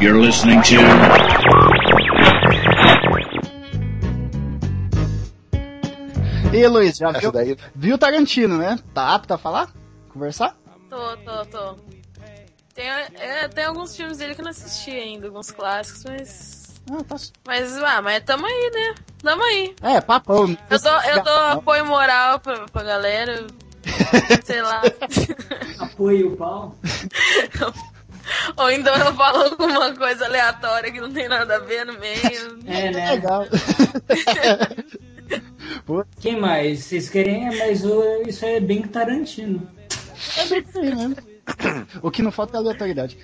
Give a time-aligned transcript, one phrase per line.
[0.00, 0.76] You're listening to
[6.52, 7.56] E Luiz, já viu, daí.
[7.74, 8.78] viu o Tarantino, né?
[8.94, 9.68] Tá apto a falar?
[10.12, 10.56] Conversar?
[10.88, 11.76] Tô, tô, tô.
[12.74, 16.80] Tem, é, tem alguns filmes dele que eu não assisti ainda, alguns clássicos, mas.
[16.90, 17.16] Ah, tá.
[17.46, 18.94] Mas, ah, mas tamo aí, né?
[19.22, 19.74] Tamo aí.
[19.82, 20.56] É, papão.
[20.70, 23.46] Eu dou, eu dou apoio moral pra, pra galera.
[24.44, 24.82] Sei lá.
[25.78, 26.76] Apoio o pau.
[28.56, 32.58] Ou então eu falo alguma coisa aleatória que não tem nada a ver no meio.
[32.66, 33.12] É, né?
[33.12, 33.46] Legal.
[36.20, 36.84] Quem mais?
[36.84, 37.46] Vocês querem?
[37.46, 37.82] É, mas
[38.26, 39.68] isso é bem Tarantino.
[40.36, 41.16] É bem aí mesmo.
[42.02, 43.18] O que não falta é aleatoriedade.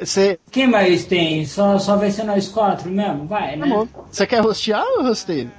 [0.00, 1.44] Você, Quem mais tem?
[1.44, 3.26] Só, só vai ser nós quatro mesmo?
[3.26, 3.64] Vai, né?
[3.64, 5.50] amor, você quer rostear ou rosteio?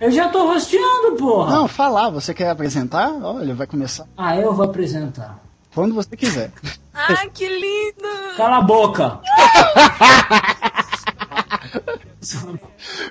[0.00, 1.54] Eu já tô rosteando, porra!
[1.54, 2.08] Não, falar.
[2.10, 3.10] Você quer apresentar?
[3.22, 4.06] Olha, vai começar.
[4.16, 5.38] Ah, eu vou apresentar.
[5.74, 6.50] Quando você quiser.
[6.92, 8.36] Ah, que lindo!
[8.36, 9.20] Cala a boca!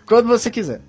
[0.06, 0.82] Quando você quiser.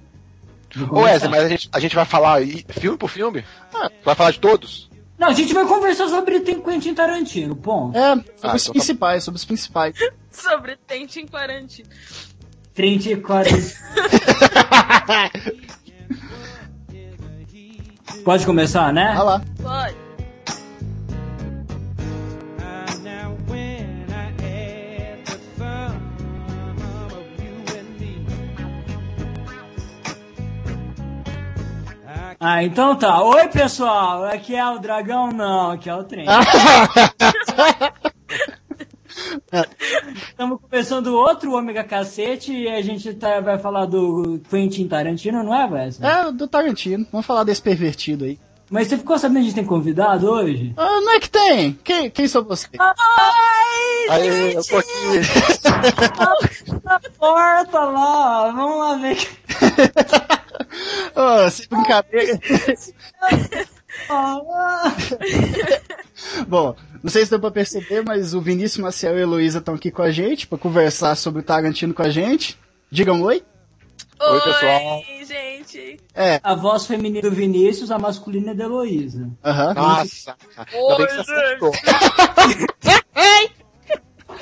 [0.91, 3.45] Ô Wesley, mas a gente, a gente vai falar aí, filme por filme?
[3.73, 3.91] Ah.
[4.05, 4.91] Vai falar de todos?
[5.19, 7.97] Não, a gente vai conversar sobre tem Quentin Tarantino, ponto.
[7.97, 9.95] É, sobre Ah, os então tá- principais, sobre os principais.
[10.31, 11.89] Sobre Tente em Quarantino.
[12.75, 13.51] 34.
[18.25, 19.11] Pode começar, né?
[19.15, 19.43] Olha lá.
[19.63, 20.11] Pode.
[32.43, 33.23] Ah, então tá.
[33.23, 34.25] Oi, pessoal.
[34.25, 35.31] Aqui é o Dragão?
[35.31, 36.27] Não, aqui é o trem.
[40.29, 45.55] Estamos começando outro Ômega Cacete e a gente tá- vai falar do Quentin Tarantino, não
[45.55, 46.09] é, Wesley?
[46.09, 47.07] É, do Tarantino.
[47.11, 48.39] Vamos falar desse pervertido aí.
[48.71, 50.73] Mas você ficou sabendo que a gente tem convidado hoje?
[50.77, 51.73] Ah, não é que tem.
[51.83, 52.69] Quem, quem sou você?
[52.79, 52.91] Ai,
[54.11, 54.89] Aí, eu tô aqui.
[56.85, 58.53] na porta lá.
[58.53, 59.19] Vamos lá ver.
[61.47, 62.39] Ô, sem brincadeira.
[66.47, 69.75] Bom, não sei se deu pra perceber, mas o Vinícius Maciel e a Heloísa estão
[69.75, 72.59] aqui com a gente pra conversar sobre o Tarantino com a gente.
[72.91, 73.43] Digam oi.
[74.21, 75.03] Oi, pessoal.
[75.25, 75.99] gente.
[76.15, 79.31] É, A voz feminina do Vinícius, a masculina é da Heloísa.
[79.43, 79.73] aham.
[79.75, 80.37] Nossa.
[80.99, 81.73] Bem que você acertou.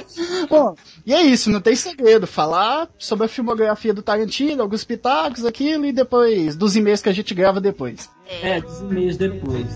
[0.48, 0.74] Bom,
[1.06, 2.26] e é isso, não tem segredo.
[2.26, 7.12] Falar sobre a filmografia do Tarantino, alguns pitacos, aquilo, e depois dos e-mails que a
[7.12, 8.08] gente grava depois.
[8.42, 9.66] É, dos e-mails depois.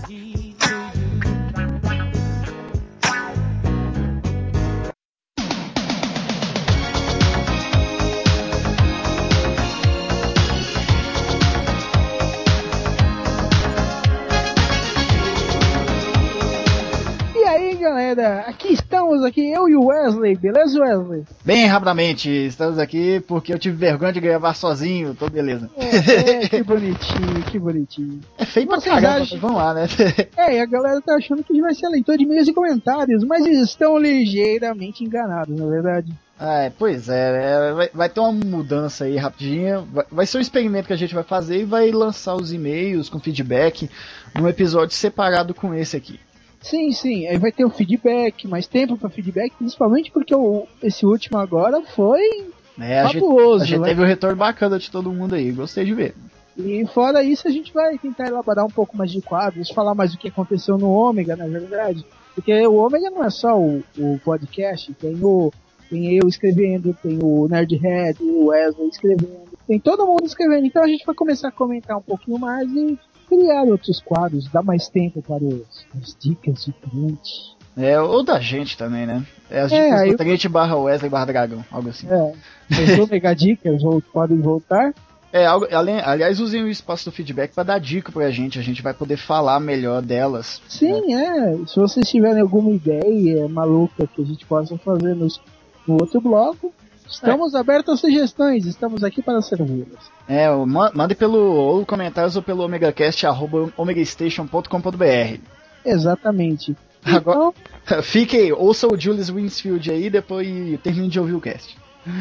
[18.15, 21.23] Galera, aqui estamos aqui, eu e o Wesley, beleza, Wesley?
[21.43, 25.69] Bem rapidamente, estamos aqui porque eu tive vergonha de gravar sozinho, tô beleza.
[25.77, 28.19] É, é, que bonitinho, que bonitinho.
[28.37, 29.85] É feio pra caramba, acham- vamos lá, né?
[30.37, 32.53] É, e a galera tá achando que a gente vai ser leitor de e-mails e
[32.53, 36.11] comentários, mas estão ligeiramente enganados, na verdade.
[36.39, 39.79] Ah, é, pois é, é, vai, vai ter uma mudança aí rapidinha.
[39.91, 43.07] Vai, vai ser um experimento que a gente vai fazer e vai lançar os e-mails
[43.07, 43.89] com feedback
[44.35, 46.19] num episódio separado com esse aqui.
[46.63, 51.05] Sim, sim, aí vai ter o feedback, mais tempo pra feedback, principalmente porque o, esse
[51.05, 52.47] último agora foi
[52.79, 53.89] É, a gente, fabuloso, a gente né?
[53.89, 56.15] teve um retorno bacana de todo mundo aí, gostei de ver.
[56.57, 60.13] E fora isso, a gente vai tentar elaborar um pouco mais de quadros, falar mais
[60.13, 62.05] do que aconteceu no Ômega, na verdade.
[62.33, 65.51] Porque o Ômega não é só o, o podcast, tem o
[65.89, 70.65] tem eu escrevendo, tem o Nerdhead, o Wesley escrevendo, tem todo mundo escrevendo.
[70.65, 72.97] Então a gente vai começar a comentar um pouquinho mais e
[73.27, 77.53] criar outros quadros, dar mais tempo para os, as dicas de cliente.
[77.75, 79.25] É, ou da gente também, né?
[79.49, 82.07] É as É, dicas aí- do Trent barra Wesley barra Dragão, algo assim.
[82.07, 84.93] É, Ômega Dicas podem voltar.
[85.31, 88.61] É, algo, além, aliás, usem o espaço do feedback para dar dica pra gente, a
[88.61, 90.61] gente vai poder falar melhor delas.
[90.67, 91.57] Sim, é.
[91.65, 95.41] Se vocês tiverem alguma ideia maluca que a gente possa fazer nos,
[95.87, 96.71] no outro bloco,
[97.13, 100.11] estamos abertos a sugestões, estamos aqui para servi-las.
[100.27, 100.47] É,
[100.93, 105.39] mande pelo ou comentários ou pelo omegacast arroba omegastation.com.br.
[105.85, 106.75] Exatamente.
[107.05, 107.51] Agora-
[107.83, 110.47] Então, Fique aí, ouça o Julius Winsfield aí depois
[110.81, 111.77] termine de ouvir o cast.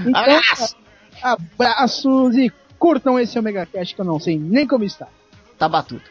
[0.06, 0.76] então Abraço!
[1.22, 5.06] abraços e curtam esse Omega Cash que eu não sei nem como está.
[5.56, 6.10] Tá batuto.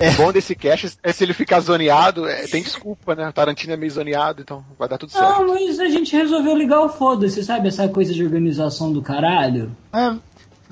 [0.00, 3.28] O bom desse cast é se ele ficar zoneado, é, tem desculpa, né?
[3.28, 5.42] O Tarantino é meio zoneado, então vai dar tudo certo.
[5.42, 7.68] Não, mas a gente resolveu ligar o foda-se, sabe?
[7.68, 9.76] Essa coisa de organização do caralho.
[9.92, 10.16] É,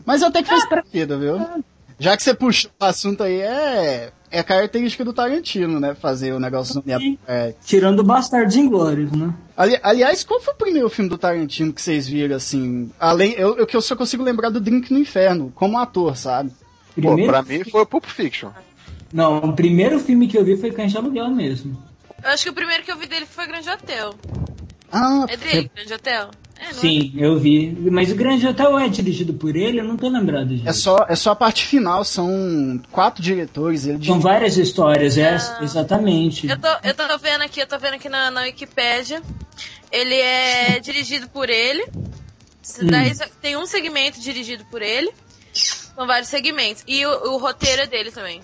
[0.07, 1.39] mas até que faz sentido, viu?
[1.99, 5.95] Já que você puxou o assunto aí, é, é característica do Tarantino, né?
[5.95, 7.05] Fazer o negócio zoneado.
[7.27, 7.53] É.
[7.65, 9.35] Tirando Bastardos Inglórios, né?
[9.57, 12.91] Ali- aliás, qual foi o primeiro filme do Tarantino que vocês viram, assim?
[13.01, 16.53] Além, eu, eu que eu só consigo lembrar do Drink no Inferno, como ator, sabe?
[17.03, 18.51] Pô, pra mim foi o Pulp Fiction.
[19.13, 21.83] Não, o primeiro filme que eu vi foi Cães de Aluguel mesmo.
[22.23, 24.15] Eu acho que o primeiro que eu vi dele foi Grande Hotel.
[24.91, 26.31] Ah, É dele, Grande Hotel?
[26.61, 27.71] É, não Sim, eu vi.
[27.91, 30.69] Mas o Grande Hotel é dirigido por ele, eu não tô lembrado disso.
[30.69, 35.37] é só, é só a parte final, são quatro diretores, ele São várias histórias, é,
[35.37, 35.59] Ah.
[35.63, 36.49] exatamente.
[36.49, 39.23] Eu tô, eu tô vendo aqui, eu tô vendo aqui na, na Wikipédia.
[39.93, 41.87] Ele é dirigido por ele.
[42.83, 45.11] Daí tem um segmento dirigido por ele.
[45.53, 46.83] São vários segmentos.
[46.87, 48.41] E o, o roteiro é dele também.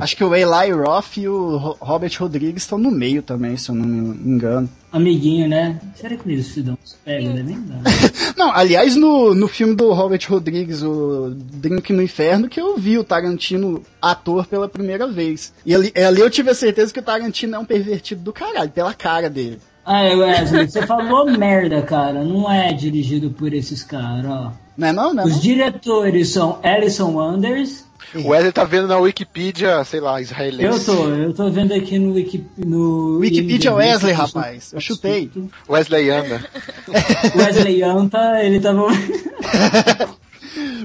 [0.00, 3.68] Acho que o Eli Roth e o Ro- Robert Rodrigues estão no meio também, se
[3.70, 4.68] eu não me engano.
[4.92, 5.78] Amiguinho, né?
[5.94, 7.42] Será que eles se dão uns pega, né?
[7.44, 7.76] Nem dá.
[8.36, 12.96] Não, aliás, no, no filme do Robert Rodrigues, o Drink no Inferno, que eu vi
[12.98, 15.52] o Tarantino ator pela primeira vez.
[15.64, 18.70] E ali, ali eu tive a certeza que o Tarantino é um pervertido do caralho,
[18.70, 19.60] pela cara dele.
[19.84, 22.24] Ah, Wesley, você falou merda, cara.
[22.24, 24.52] Não é dirigido por esses caras, ó.
[24.76, 27.84] Não é não, não é Os diretores são Alison Wonders.
[28.14, 30.86] O Wesley tá vendo na Wikipedia, sei lá, Eu israelense.
[30.86, 34.72] tô, eu tô vendo aqui no, Wiki, no Wikipedia IMDb, Wesley, eu rapaz.
[34.72, 35.30] Eu chutei.
[35.68, 36.44] Wesley anda.
[37.36, 38.86] Wesley Anta, ele tava.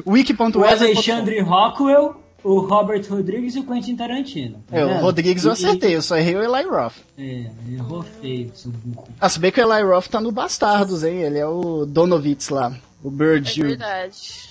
[0.05, 0.91] o Wiki.wesley.
[0.93, 4.63] Alexandre Rockwell, o Robert Rodrigues e o Quentin Tarantino.
[4.67, 5.01] tá É, o?
[5.01, 6.93] Rodrigues eu acertei, eu só errei o Eli Roth.
[7.17, 9.07] É, errou feio, seu burro.
[9.19, 11.21] Ah, se bem que o Eli Roth tá no Bastardos, hein?
[11.21, 12.71] Ele é o Donovitz lá.
[13.03, 13.61] O É Bird.
[13.61, 14.49] verdade.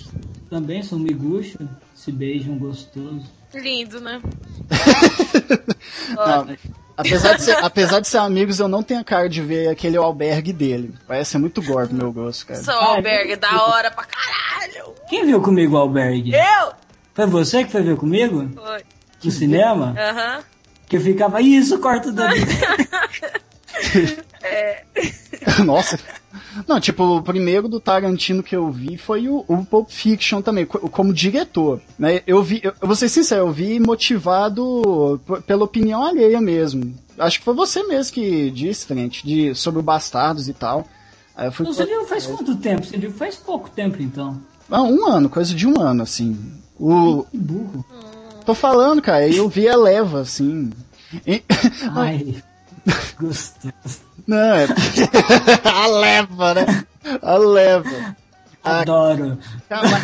[0.51, 1.59] Também são miguxo,
[2.05, 3.25] se beijam gostoso.
[3.55, 4.21] Lindo, né?
[6.15, 6.55] Não,
[6.97, 9.97] apesar, de ser, apesar de ser amigos, eu não tenho a cara de ver aquele
[9.97, 10.93] albergue dele.
[11.07, 12.63] Parece ser muito gore pro meu gosto, cara.
[12.63, 14.95] Sou albergue, da hora pra caralho.
[15.09, 16.35] Quem viu comigo o Albergue?
[16.35, 16.73] Eu?
[17.15, 18.51] Foi você que foi ver comigo?
[18.55, 18.83] Foi.
[19.23, 19.95] No cinema?
[19.99, 20.45] Aham.
[20.87, 22.35] Que eu ficava, isso, corta o dedo.
[25.65, 25.99] Nossa.
[26.69, 30.65] Não, tipo, o primeiro do Tarantino que eu vi foi o, o Pulp Fiction também,
[30.67, 31.81] co- como diretor.
[31.99, 32.23] Né?
[32.27, 36.95] Eu vi, eu, eu vou ser sincero, eu vi motivado pela opinião alheia mesmo.
[37.19, 40.87] Acho que foi você mesmo que disse, Trent, de, sobre o Bastardos e tal.
[41.37, 42.85] Aí eu fui Você viu faz quanto tempo?
[42.87, 44.41] Você viu faz pouco tempo, então.
[44.71, 46.37] Ah, um ano, coisa de um ano, assim.
[46.79, 47.85] O, Que burro.
[48.47, 50.71] tô falando, cara, eu vi a leva, assim.
[51.27, 51.43] E-
[51.93, 52.37] Ai,
[53.19, 54.01] gostoso.
[54.27, 54.67] Não, é.
[55.65, 56.85] a leva, né?
[57.23, 58.17] A leva.
[58.67, 59.39] Ah, Adoro.
[59.69, 60.03] Cara, mas,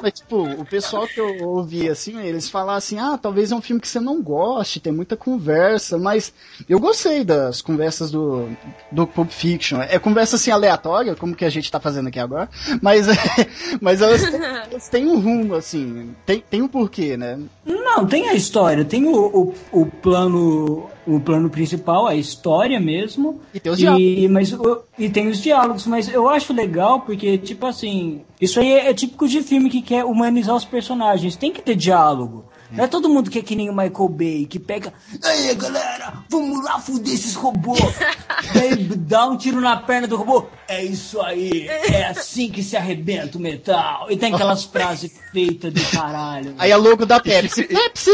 [0.00, 3.60] mas, tipo, o pessoal que eu ouvi, assim, eles falam assim, ah, talvez é um
[3.60, 6.32] filme que você não goste, tem muita conversa, mas
[6.68, 8.48] eu gostei das conversas do,
[8.92, 9.80] do Pulp Fiction.
[9.82, 12.48] É conversa, assim, aleatória, como que a gente tá fazendo aqui agora,
[12.80, 13.08] mas,
[13.82, 17.36] mas elas, têm- elas têm um rumo, assim, tem, tem um porquê, né?
[17.66, 23.40] Não, tem a história, tem o, o, o plano o plano principal, a história mesmo.
[23.52, 24.56] E tem os e, mas,
[24.98, 28.94] e tem os diálogos, mas eu acho legal porque, tipo assim, isso aí é, é
[28.94, 31.36] típico de filme que quer humanizar os personagens.
[31.36, 32.44] Tem que ter diálogo.
[32.72, 34.92] Não é todo mundo que é que nem o Michael Bay, que pega.
[35.22, 37.80] Aí galera, vamos lá fuder esses robôs.
[38.54, 40.46] Daí dá um tiro na perna do robô.
[40.68, 44.06] É isso aí, é assim que se arrebenta o metal.
[44.10, 46.54] E tem aquelas frases feitas do caralho.
[46.58, 47.64] Aí a logo da Pepsi.
[47.68, 48.10] Pepsi!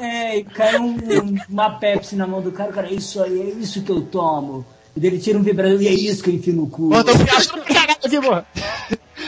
[0.00, 3.22] É, e cai um- um- uma Pepsi na mão do cara, o cara, é isso
[3.22, 4.64] aí, é isso que eu tomo.
[4.96, 6.88] E daí ele tira um vibrador e é isso que eu enfio no cu.
[6.88, 7.64] Mano, eu
[8.00, 8.08] que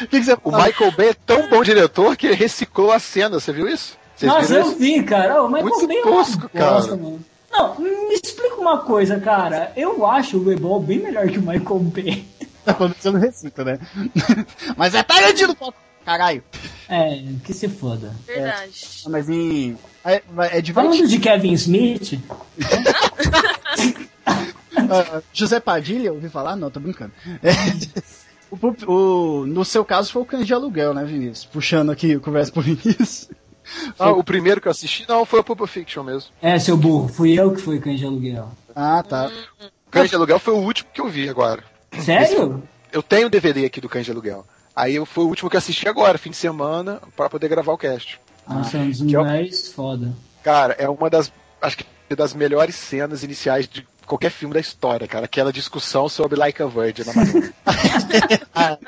[0.09, 3.53] que, você O Michael Bay é tão bom diretor que ele reciclou a cena, você
[3.53, 3.97] viu isso?
[4.17, 4.79] Vocês Nossa, viram eu esse?
[4.79, 5.43] vi, cara.
[5.43, 6.73] O Michael Muito Bay é tosco, cara.
[6.73, 7.25] bosta, mano.
[7.51, 9.73] Não, me explica uma coisa, cara.
[9.77, 12.25] Eu acho o Ebol bem melhor que o Michael Bay.
[12.65, 13.79] Tá você não recita, né?
[14.77, 15.57] Mas é Tarantino.
[16.05, 16.45] Caralho.
[16.87, 18.15] É, que se foda.
[18.27, 19.03] Verdade.
[19.07, 19.79] Ah, Mas em.
[20.05, 20.75] É, é divertido.
[20.75, 22.21] Falando de Kevin Smith,
[24.91, 26.57] Ah, José Padilha, ouvi falar?
[26.57, 27.13] Não, tô brincando.
[27.43, 27.53] É,
[28.50, 31.45] o, o- no seu caso foi o Cães de Aluguel, né, Vinícius?
[31.47, 33.28] Puxando aqui o conversa pro Vinícius.
[33.99, 36.31] Ah, o primeiro que eu assisti, não, foi o Pulp Fiction mesmo.
[36.40, 38.50] é, seu burro, fui eu que fui cães de aluguel.
[38.75, 39.31] Ah, tá.
[39.90, 41.62] Cães de Aluguel foi o último que eu vi agora.
[42.00, 42.62] Sério?
[42.93, 44.47] Eu tenho o DVD aqui do Cães de Aluguel.
[44.75, 47.73] Aí eu- foi o último que eu assisti agora, fim de semana, pra poder gravar
[47.73, 48.19] o cast.
[48.49, 50.12] Nossa, é um dos que é mais foda.
[50.43, 51.85] Cara, é uma das, acho que
[52.17, 55.27] das melhores cenas iniciais de qualquer filme da história, cara.
[55.27, 57.53] Aquela discussão sobre Like a Virgin na Madonna.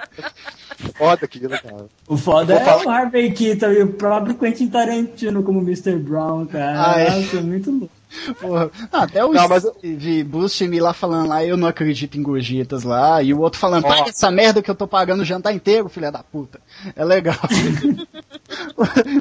[0.97, 1.87] Foda aquilo, cara.
[2.09, 5.97] O foda é falar o Harvey Keitel e o próprio Quentin Tarantino como Mr.
[5.97, 6.95] Brown, cara.
[6.95, 7.11] Ah, é?
[7.11, 8.00] Nossa, é muito louco.
[8.40, 8.71] Porra.
[8.93, 12.23] Ah, até o Não, mas eu- Steve Buscemi lá falando lá, eu não acredito em
[12.23, 15.55] gorjetas lá, e o outro falando, paga essa merda que eu tô pagando o jantar
[15.55, 16.61] inteiro, filha da puta.
[16.97, 17.37] É legal.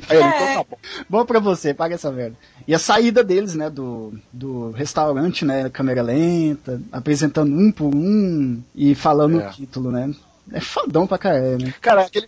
[0.09, 0.77] Aí ele, então tá bom.
[1.09, 2.35] Bom pra você, paga essa merda.
[2.67, 8.61] E a saída deles, né, do, do restaurante, né, câmera lenta, apresentando um por um
[8.75, 9.47] e falando É.
[9.47, 10.11] o título, né.
[10.51, 11.73] É fodão pra caralho, né.
[11.81, 12.27] Cara, aquele,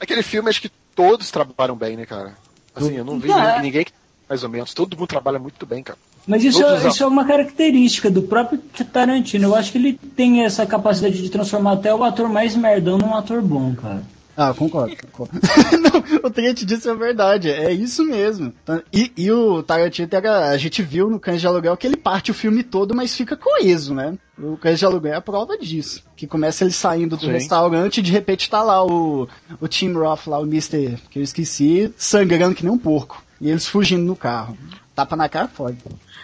[0.00, 2.34] aquele filme acho que todos trabalharam bem, né, cara?
[2.74, 3.60] Assim, eu não vi é.
[3.60, 3.92] ninguém que
[4.30, 4.72] mais ou menos.
[4.72, 5.98] Todo mundo trabalha muito bem, cara.
[6.24, 8.58] Mas isso, é- isso é uma característica do próprio
[8.92, 9.48] Tarantino.
[9.48, 13.16] Eu acho que ele tem essa capacidade de transformar até o ator mais merdão num
[13.16, 14.02] ator bom, cara.
[14.36, 15.32] Ah, concordo, concordo.
[15.82, 18.54] Não, o Trent disse é verdade, é isso mesmo.
[18.92, 20.08] E, e o Tarantino,
[20.48, 23.36] a gente viu no Cães de Aluguel que ele parte o filme todo, mas fica
[23.36, 24.16] coeso, né?
[24.38, 26.02] O Cães de Aluguel é a prova disso.
[26.16, 27.32] Que começa ele saindo do Sim.
[27.32, 29.28] restaurante e de repente tá lá o,
[29.60, 30.96] o Tim Roth, lá o Mr.
[31.10, 33.22] que eu esqueci, sangrando que nem um porco.
[33.40, 34.56] E eles fugindo no carro.
[34.94, 35.78] Tapa na cara, pode.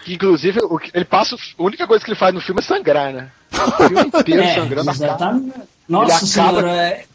[0.05, 1.35] Que, inclusive, o que ele passa.
[1.35, 3.31] A única coisa que ele faz no filme é sangrar, né?
[3.53, 5.05] O filme inteiro É, sangrando a cara.
[5.07, 5.53] exatamente.
[5.89, 7.05] Nossa acaba- senhora, é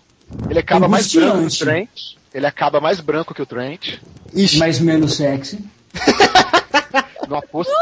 [0.50, 1.58] Ele acaba mais branco que o.
[1.58, 1.88] Trent.
[2.34, 3.98] Ele acaba mais branco que o Trent.
[4.34, 5.64] Ixi, mais menos sexy.
[7.28, 7.72] No aposto.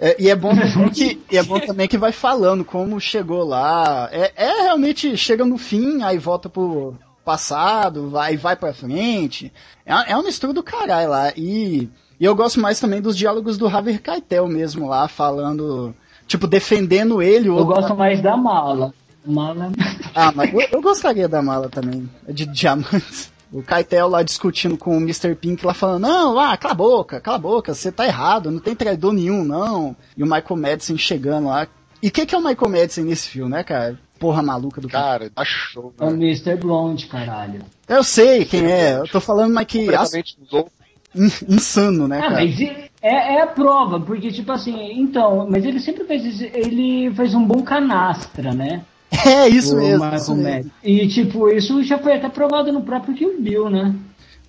[0.00, 3.44] É- e, é bom também que, e é bom também que vai falando como chegou
[3.44, 4.08] lá.
[4.12, 6.94] É, é realmente, chega no fim, aí volta pro
[7.28, 9.52] passado, vai vai pra frente.
[9.84, 11.30] É, é uma mistura do caralho lá.
[11.36, 15.94] E, e eu gosto mais também dos diálogos do Harvey Keitel mesmo lá, falando,
[16.26, 17.50] tipo, defendendo ele.
[17.50, 18.94] Eu gosto mais da mala.
[19.26, 19.70] Mala.
[20.14, 23.30] Ah, mas eu, eu gostaria da mala também, de diamantes.
[23.52, 25.34] O Keitel lá discutindo com o Mr.
[25.34, 28.58] Pink lá falando, não, ah, cala a boca, cala a boca, você tá errado, não
[28.58, 29.94] tem traidor nenhum, não.
[30.16, 31.66] E o Michael Madison chegando lá.
[32.02, 33.98] E o que, que é o Michael Madison nesse filme, né, cara?
[34.18, 36.26] Porra maluca do Cara, dá show, É o né?
[36.26, 36.56] Mr.
[36.56, 37.62] Blonde, caralho.
[37.86, 40.72] Eu sei quem é, eu tô falando, mas que as- Completamente louco.
[41.14, 42.34] in- insano, né, Ah, cara?
[42.34, 47.14] mas é, é a prova, porque tipo assim, então, mas ele sempre faz isso, ele
[47.14, 48.84] faz um bom canastra, né?
[49.24, 50.14] É isso O mesmo.
[50.14, 50.70] Isso mesmo.
[50.82, 53.94] E tipo, isso já foi até provado no próprio Kill Bill, né?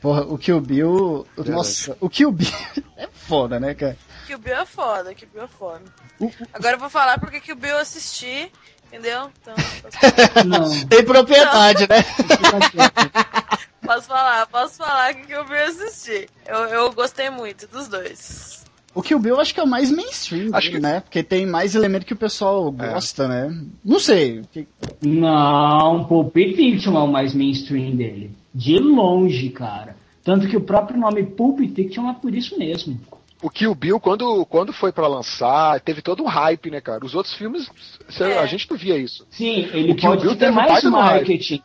[0.02, 1.26] Porra, o Kill Bill.
[1.46, 2.50] Nossa, o Kill Bill
[2.98, 3.96] é foda, né, cara?
[4.34, 5.82] O Bill é foda, o Bill é foda.
[6.54, 8.52] Agora eu vou falar porque que o Bill eu assisti,
[8.92, 9.30] entendeu?
[9.42, 10.88] Então, posso, Não.
[10.88, 12.04] Tem propriedade, né?
[13.86, 16.28] posso falar, posso falar que o Bill eu assisti.
[16.46, 18.60] Eu, eu gostei muito dos dois.
[18.94, 21.00] O Kill Bill eu acho que é o mais mainstream, Acho dele, que- né?
[21.02, 23.56] Porque tem mais elemento que o pessoal gosta, né?
[23.86, 24.42] Não sei.
[24.52, 24.68] que-
[25.02, 28.32] Não, Pulp Fiction é o mais mainstream dele.
[28.54, 29.96] De longe, cara.
[30.24, 33.00] Tanto que o próprio nome Pulp Fiction é por isso mesmo.
[33.42, 37.06] O Kill Bill, quando, quando foi pra lançar, teve todo um hype, né, cara?
[37.06, 37.70] Os outros filmes,
[38.20, 38.38] É.
[38.38, 39.26] a gente não via isso.
[39.30, 41.62] Sim, ele O Kill pode Bill ter teve mais marketing.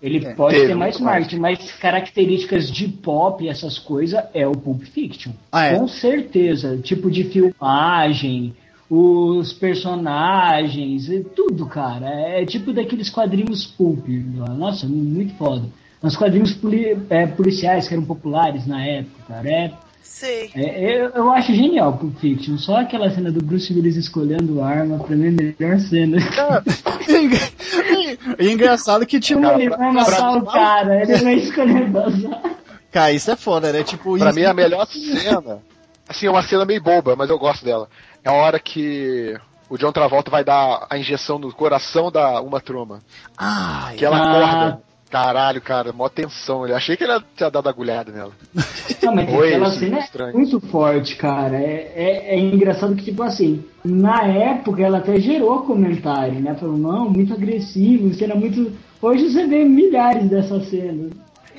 [0.00, 0.32] Ele É.
[0.34, 1.20] pode ter mais muito mais.
[1.20, 5.32] marketing, mas características de pop e essas coisas é o Pulp Fiction.
[5.52, 5.74] Ah, é?
[5.78, 6.78] Com certeza.
[6.78, 8.54] Tipo de filmagem,
[8.88, 12.08] os personagens, e tudo, cara.
[12.08, 14.06] É tipo daqueles quadrinhos pulp.
[14.56, 15.66] Nossa, muito foda.
[16.02, 19.50] Uns quadrinhos poli- é, policiais que eram populares na época, cara.
[19.50, 20.50] É, Sim.
[20.54, 22.56] é- eu, eu acho genial Pulp Fiction.
[22.58, 26.18] Só aquela cena do Bruce Willis escolhendo arma, pra mim, é a melhor cena.
[28.38, 32.40] E é engraçado que, tipo, Como ele vai matar o cara, ele vai escolher bazar.
[32.90, 33.82] cara, isso é foda, né?
[33.82, 35.58] Tipo, Pra isso- mim, a melhor cena,
[36.08, 37.88] assim, é uma cena meio boba, mas eu gosto dela.
[38.24, 39.36] É a hora que
[39.70, 43.00] o John Travolta vai dar a injeção no coração da Uma Truma.
[43.36, 44.30] Ai, Que ela Ah.
[44.66, 44.87] acorda.
[45.10, 46.66] Caralho, cara, mó tensão.
[46.66, 48.32] Eu achei que ele tinha dado agulhada nela.
[49.02, 50.34] Não, mas Oi, aquela isso, cena é estranho.
[50.36, 51.56] muito forte, cara.
[51.56, 56.54] É, é, é engraçado que, tipo assim, na época ela até gerou comentário, né?
[56.54, 58.70] Falou, não, muito agressivo, cena muito.
[59.00, 61.10] Hoje você vê milhares dessas cenas.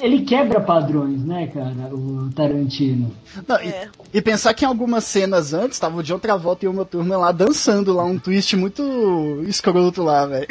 [0.02, 3.12] ele quebra padrões, né, cara, o Tarantino.
[3.48, 3.90] Não, e, É.
[4.14, 7.32] e pensar que em algumas cenas antes tava o John Travolta e uma turma lá
[7.32, 10.48] dançando lá, um twist muito escroto lá, velho.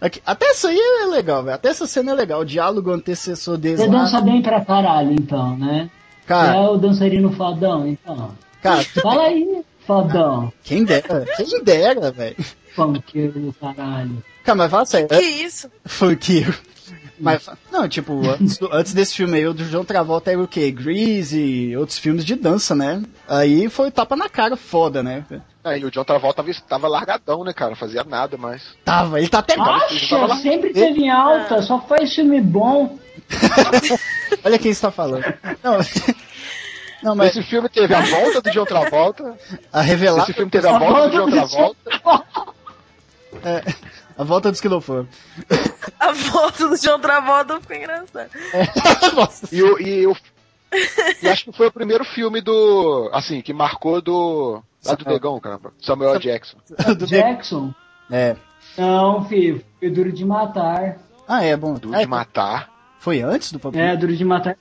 [0.00, 1.54] Aqui- Até isso aí é legal, velho.
[1.54, 2.40] Até essa cena é legal.
[2.40, 4.00] O diálogo antecessor deles Você lá.
[4.00, 5.90] dança bem pra caralho, então, né?
[6.22, 8.32] Você Cara, é o dançarino fodão, então.
[8.62, 10.52] cara, Fala aí, fodão.
[10.64, 12.36] quem dera, quem dera, velho.
[12.74, 14.22] Funkeiro do caralho.
[14.44, 15.70] Cara, mas fala sério, Que é isso?
[15.84, 16.54] funkeiro.
[17.18, 20.46] Mas, não, tipo, antes, do- antes desse filme aí, o do John Travolta era o
[20.46, 20.70] quê?
[20.70, 23.02] Grease e outros filmes de dança, né?
[23.26, 25.24] Aí foi tapa na cara foda, né?
[25.66, 27.70] É, e o John Travolta tava, tava largadão, né, cara?
[27.70, 28.62] Não fazia nada mais.
[28.84, 29.60] Tava, ele tá até.
[29.60, 32.96] Acha, sempre teve em alta, só faz filme bom.
[34.44, 35.24] Olha quem está falando.
[35.64, 35.78] Não,
[37.02, 39.36] não mas Esse filme teve a volta do John Travolta.
[39.72, 41.90] a revelar Esse filme teve a volta do John Travolta.
[43.44, 43.74] é,
[44.16, 45.08] a volta dos quiloforos.
[45.98, 48.30] A foto do John Travolta ficou engraçada.
[49.14, 49.48] Nossa.
[49.50, 50.16] E, o, e, o,
[51.22, 53.10] e acho que foi o primeiro filme do.
[53.12, 54.62] Assim, que marcou do.
[54.86, 55.58] Lá do Negão, cara.
[55.80, 56.20] Samuel L.
[56.20, 56.56] Jackson.
[56.98, 57.74] Do- Jackson?
[58.10, 58.36] É.
[58.78, 60.98] Não, filho, foi Duro de Matar.
[61.26, 61.74] Ah, é bom.
[61.74, 62.70] Do É, de matar.
[62.98, 64.56] Foi antes do Pop É, Duro de Matar.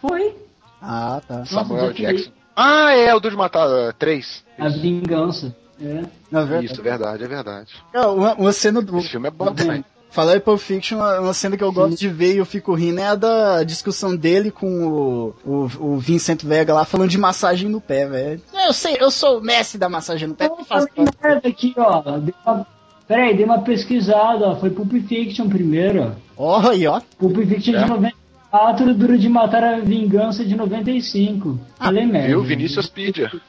[0.00, 0.34] Foi.
[0.80, 1.44] Ah, tá.
[1.44, 2.12] Samuel desafiei.
[2.16, 2.32] Jackson.
[2.56, 4.44] Ah, é, o do de matar 3.
[4.58, 5.54] A Vingança.
[5.80, 6.02] É.
[6.30, 6.72] Na verdade.
[6.72, 7.72] Isso, verdade, é verdade.
[7.92, 8.98] É, Uma, uma cena do.
[8.98, 9.84] Esse filme é bom também.
[10.12, 12.74] Falar em Pulp Fiction, uma, uma cena que eu gosto de ver e eu fico
[12.74, 17.16] rindo é a da discussão dele com o, o, o Vincent Vega lá falando de
[17.16, 18.42] massagem no pé, velho.
[18.66, 20.46] Eu sei, eu sou o mestre da massagem no pé.
[20.46, 20.86] Eu falei
[21.22, 22.02] merda aqui, ó.
[22.18, 22.66] Dei uma...
[23.08, 24.56] Peraí, dei uma pesquisada, ó.
[24.56, 26.14] Foi Pulp Fiction primeiro.
[26.36, 27.00] Ó, aí, ó.
[27.18, 27.82] Pulp Fiction É.
[27.82, 31.58] de 94, Duro de Matar a Vingança de 95.
[31.78, 32.28] Falei merda.
[32.28, 32.42] Viu?
[32.42, 33.30] Vinícius Pedia.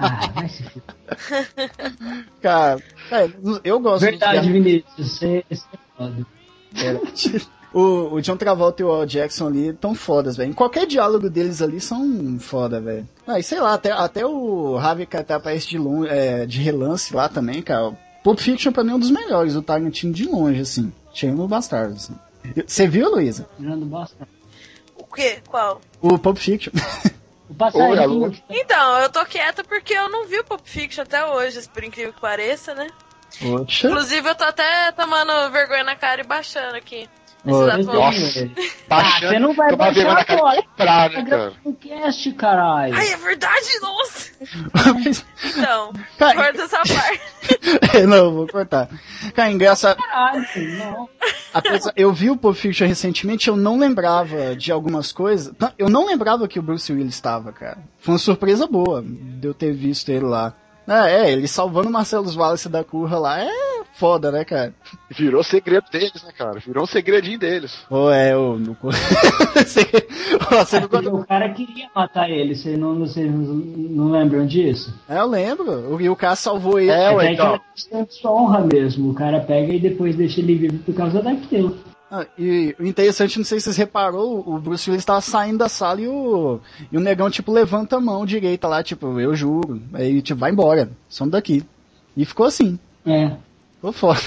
[0.00, 0.94] Ah, vai se fuder.
[2.40, 2.78] Cara,
[3.10, 3.30] é,
[3.64, 5.18] eu gosto Verdade, de Vinícius.
[5.18, 5.56] Você é
[5.96, 6.26] foda.
[7.72, 10.50] o, o John Travolta e o Al Jackson ali tão fodas, velho.
[10.50, 13.08] Em qualquer diálogo deles ali são foda, velho.
[13.26, 17.14] Ah, e sei lá, até, até o Harvey Keitel aparece de, longe, é, de relance
[17.14, 17.96] lá também, cara.
[18.22, 20.92] Pulp Fiction pra mim é um dos melhores, o Tarantino de longe, assim.
[21.12, 22.14] Cheio no Bastardo, assim.
[22.66, 23.48] Você viu, Luísa?
[23.56, 24.28] Tirando bosta.
[24.96, 25.38] O quê?
[25.48, 25.80] Qual?
[26.00, 26.72] O Pulp Fiction.
[27.48, 28.02] O passarinho.
[28.02, 28.32] alô.
[28.48, 32.12] Então, eu tô quieta porque eu não vi o Pulp Fiction até hoje, por incrível
[32.12, 32.88] que pareça, né?
[33.40, 33.88] Poxa.
[33.88, 37.08] Inclusive, eu tô até tomando vergonha na cara e baixando aqui.
[37.48, 38.50] Nossa.
[39.20, 40.62] Você não vai Tomar vergonha baixar na cara agora.
[40.76, 42.94] Tá né, um cast, caralho.
[42.94, 43.66] Ai, é verdade?
[43.80, 44.28] Nossa!
[45.44, 47.20] Então, Cara, corta essa parte.
[48.06, 48.88] Não, vou cortar.
[49.34, 49.96] Cara, engraçado.
[49.96, 50.44] Caralho,
[50.78, 51.08] não.
[51.52, 55.52] Apesar, eu vi o Pulp Fiction recentemente, eu não lembrava de algumas coisas.
[55.58, 57.78] Não, Eu não lembrava que o Bruce Willis estava, cara.
[57.98, 60.54] Foi uma surpresa boa de eu ter visto ele lá.
[60.88, 63.50] É, é, ele salvando o Marcelo Wallace da curva lá é
[63.94, 64.72] foda, né, cara?
[65.10, 66.60] Virou segredo deles, né, cara?
[66.60, 67.78] Virou um segredinho deles.
[67.90, 68.58] Ou é, o.
[68.58, 68.76] No...
[68.82, 68.92] não
[70.88, 74.94] Porque o cara queria matar ele, vocês não, vocês não lembram disso?
[75.08, 75.94] É, eu lembro.
[75.94, 76.90] O- E o cara salvou ele.
[76.90, 77.32] É, ué, Até que
[77.88, 78.06] então.
[78.24, 79.10] é honra mesmo.
[79.10, 81.76] O cara pega e depois deixa ele vivo por causa daquilo.
[82.10, 85.68] Ah, e o interessante, não sei se vocês reparou, o Bruce Willis tava saindo da
[85.68, 86.58] sala e o,
[86.90, 89.80] e o negão, tipo, levanta a mão direita lá, tipo, eu juro.
[89.92, 91.62] Aí, tipo, vai embora, some daqui.
[92.16, 93.32] E ficou assim, É.
[93.76, 94.20] ficou foda.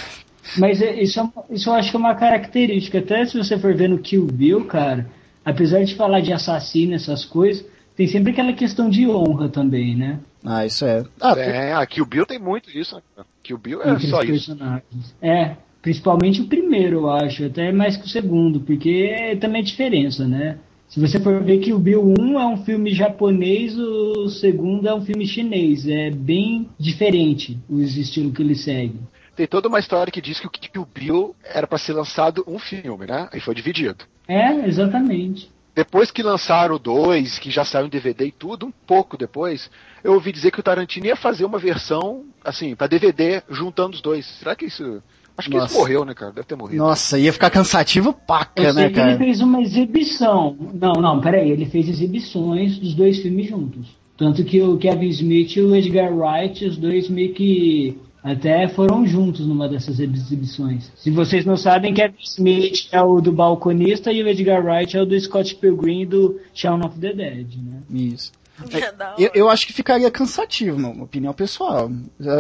[0.58, 3.00] Mas é- isso, é isso eu acho que é uma característica.
[3.00, 5.10] Até se você for ver no Kill Bill, cara,
[5.44, 7.65] apesar de falar de assassino, essas coisas,
[7.96, 10.20] tem sempre aquela questão de honra também, né?
[10.46, 11.04] Ah, isso é.
[11.20, 13.24] Ah, É, aqui o Bill tem muito isso, né?
[13.44, 14.32] Kill Bill é Entre só isso.
[14.32, 15.15] personagens.
[15.22, 20.28] É, principalmente o primeiro, eu acho, até mais que o segundo, porque é também diferença,
[20.28, 20.58] né?
[20.88, 24.94] Se você for ver que o Bill 1 é um filme japonês, o segundo é
[24.94, 25.88] um filme chinês.
[25.88, 29.00] É bem diferente os estilos que ele segue.
[29.34, 32.60] Tem toda uma história que diz que o Kill Bill era pra ser lançado um
[32.60, 33.30] filme, né?
[33.34, 34.04] E foi dividido.
[34.28, 35.50] É, exatamente.
[35.74, 39.72] Depois que lançaram o 2, que já saiu em DVD e tudo, um pouco depois,
[40.04, 44.02] eu ouvi dizer que o Tarantino ia fazer uma versão, assim, pra DVD, juntando os
[44.02, 44.26] dois.
[44.26, 45.02] Será que isso.
[45.42, 45.72] Acho que Nossa.
[45.74, 46.32] isso morreu, né, cara?
[46.32, 46.78] Deve ter morrido.
[46.78, 49.18] nossa, ia ficar cansativo paca, Eu né, que ele cara?
[49.18, 50.56] fez uma exibição.
[50.74, 53.88] Não, não, peraí, ele fez exibições dos dois filmes juntos.
[54.16, 59.04] Tanto que o Kevin Smith e o Edgar Wright, os dois meio que até foram
[59.08, 60.92] juntos numa dessas exibições.
[60.96, 65.02] Se vocês não sabem, Kevin Smith é o do balconista e o Edgar Wright é
[65.02, 67.82] o do Scott Pilgrim e do Shaun of the Dead, né?
[67.90, 68.32] Isso.
[68.69, 69.15] É hora.
[69.17, 71.89] Eu, eu acho que ficaria cansativo, uma opinião pessoal.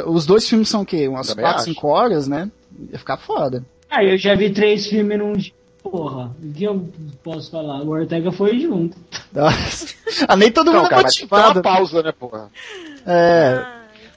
[0.05, 1.07] Os dois filmes são o quê?
[1.07, 1.73] Umas Também 4, acho.
[1.73, 2.51] 5 horas, né?
[2.91, 3.65] Ia ficar foda.
[3.89, 5.53] Ah, eu já vi três filmes num dia.
[5.83, 6.89] Porra, o que eu
[7.23, 7.81] posso falar?
[7.81, 8.95] O Ortega foi junto.
[9.33, 9.87] Nossa.
[10.27, 11.61] Ah, nem todo mundo Não, é cara, mas tem que ter uma motivado.
[11.63, 12.51] pausa, né, porra?
[13.05, 13.65] É,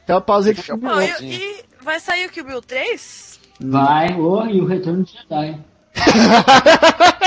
[0.07, 1.03] tem uma pausa aí Tem que filme Bom, longo.
[1.23, 3.41] e, e vai sair o Kill Bill 3?
[3.61, 5.59] Vai, oh, e o Retorno de Jedi.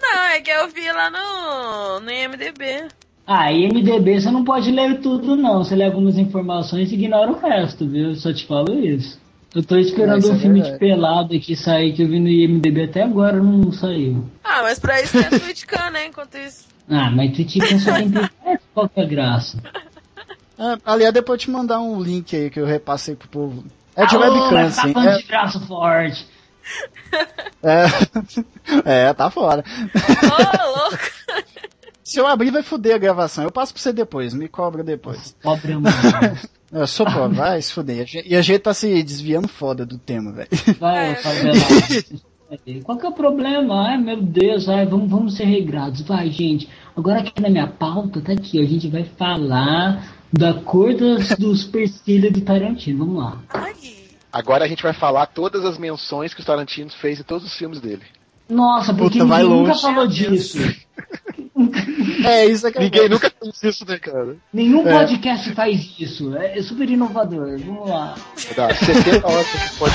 [0.00, 2.88] Não, é que eu vi lá no, no IMDB.
[3.26, 5.62] Ah, IMDB você não pode ler tudo não.
[5.64, 8.08] Você lê algumas informações e ignora o resto, viu?
[8.10, 9.20] Eu só te falo isso.
[9.54, 10.78] Eu tô esperando um é filme de verdade.
[10.78, 14.24] pelado aqui sair que eu vi no IMDB até agora não saiu.
[14.42, 16.06] Ah, mas pra isso tem a Twitchcan, né?
[16.06, 16.64] Enquanto isso.
[16.88, 18.30] Ah, mas tipo só tem que
[18.74, 19.62] qual que é a graça?
[20.58, 23.64] Ah, aliás, depois eu te mandar um link aí que eu repassei pro povo.
[23.94, 24.92] É de Alô, vai webcam, ficar sim.
[24.94, 26.26] falando É, de braço forte.
[27.62, 27.84] é,
[29.08, 29.62] é, tá fora.
[29.94, 30.98] Ô, louco.
[32.12, 33.42] Se eu abrir, vai foder a gravação.
[33.42, 35.34] Eu passo pra você depois, me cobra depois.
[35.42, 35.96] Pobre mano.
[36.70, 38.06] Eu sou pobre, vai se fuder.
[38.26, 40.48] E a gente- tá se desviando foda do tema, velho.
[40.78, 41.54] Vai, favela.
[42.84, 43.88] Qual que é o problema?
[43.88, 46.02] Ai, meu Deus, ai, vamos, vamos ser regrados.
[46.02, 46.68] Vai, gente.
[46.94, 51.28] Agora aqui na minha pauta, tá aqui, ó, a gente vai falar da cor dos,
[51.38, 53.06] dos supercílios de Tarantino.
[53.06, 53.38] Vamos lá.
[54.30, 57.54] Agora a gente vai falar todas as menções que o Tarantino fez em todos os
[57.54, 58.02] filmes dele.
[58.52, 60.58] Nossa, porque Puta, ninguém nunca falou disso.
[62.24, 64.36] É, isso é que é Ninguém nunca fez isso, né, cara?
[64.52, 64.98] Nenhum É.
[64.98, 66.34] podcast faz isso.
[66.36, 67.58] É é super inovador.
[67.58, 68.14] Vamos lá.
[68.56, 69.94] Dá 70 horas que pode.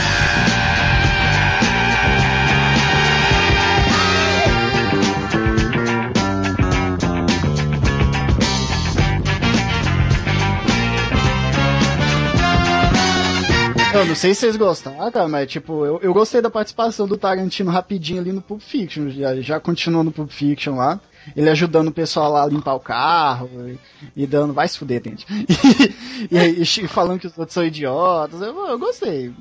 [14.00, 17.18] Eu não sei se vocês gostaram, cara, mas tipo, eu, eu gostei da participação do
[17.18, 19.10] Tarantino rapidinho ali no Pulp Fiction.
[19.10, 21.00] Já, já continuou no Pulp Fiction lá.
[21.36, 23.78] Ele ajudando o pessoal lá a limpar o carro e,
[24.16, 25.26] e dando, vai se fuder, gente.
[26.32, 28.42] E, e, e falando que os outros são idiotas.
[28.42, 29.32] Eu, eu gostei.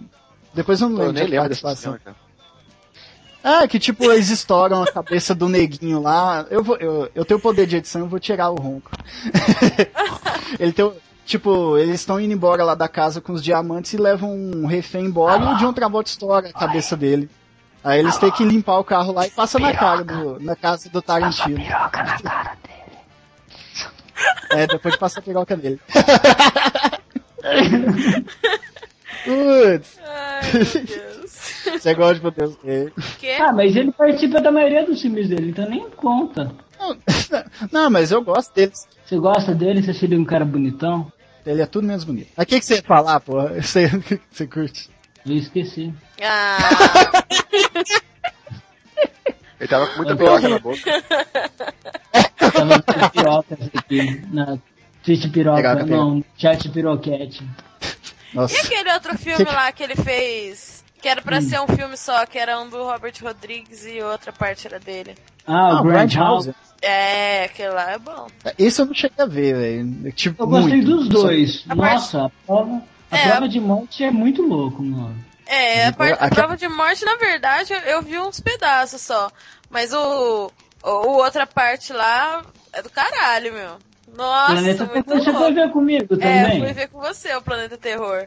[0.52, 1.92] Depois eu não Eu lembro nem de lembro dessa participação.
[2.04, 2.16] cena,
[3.42, 3.62] cara.
[3.62, 6.44] É, que tipo, eles estouram a cabeça do neguinho lá.
[6.50, 8.90] Eu, vou, eu, eu tenho poder de edição, eu vou tirar o ronco.
[10.58, 10.94] Ele tem, o-
[11.26, 15.04] tipo, eles estão indo embora lá da casa com os diamantes e levam um refém
[15.06, 17.28] embora e o John Travolta estoura a cabeça dele.
[17.84, 20.88] Aí eles têm que limpar o carro lá e passa na cara do, na casa
[20.88, 21.56] do Tarantino.
[21.56, 22.76] Piroca na cara dele.
[24.50, 25.80] É, depois de passar a piroca nele.
[29.24, 31.30] Putz, ai meu Deus.
[31.80, 32.92] você gosta de poder.
[33.18, 33.30] Que?
[33.32, 36.52] Ah, mas ele participa da maioria dos filmes dele, então nem conta.
[36.78, 36.96] Não,
[37.72, 38.86] Não, mas eu gosto deles.
[39.04, 39.82] Você gosta dele?
[39.82, 41.10] Você seria um cara bonitão?
[41.46, 42.28] Ele é tudo menos bonito.
[42.36, 43.54] Mas o que, que você ia falar, porra?
[43.54, 44.90] Eu sei o que você curte.
[45.24, 45.94] Eu esqueci.
[46.22, 46.58] Ah,
[49.58, 50.80] Ele tava com muita piroca na boca.
[52.52, 54.22] Tava com pirocas aqui.
[54.30, 54.58] Na
[55.02, 57.42] Twitch piroca, não, chat piroquete.
[58.32, 58.56] e Nossa.
[58.60, 60.75] aquele outro filme lá que ele fez?
[61.00, 64.32] Que era pra ser um filme só, que era um do Robert Rodrigues e outra
[64.32, 65.14] parte era dele.
[65.46, 66.48] Ah, o Grand House.
[66.82, 68.26] É, aquele lá é bom.
[68.58, 70.12] Esse eu não cheguei a ver, velho.
[70.12, 70.86] Tipo, Eu gostei muito.
[70.96, 71.64] dos dois.
[71.68, 73.28] A parte- Nossa, a prova, a É.
[73.30, 75.16] prova de morte é muito louco, mano.
[75.46, 79.30] É, a, par- a prova de morte, na verdade, eu, eu vi uns pedaços só.
[79.70, 80.50] Mas o,
[80.82, 83.76] o, o outra parte lá é do caralho, meu.
[84.16, 86.60] Nossa, Planeta muito Terror, você foi ver comigo É, também?
[86.60, 88.26] fui ver com você o Planeta Terror.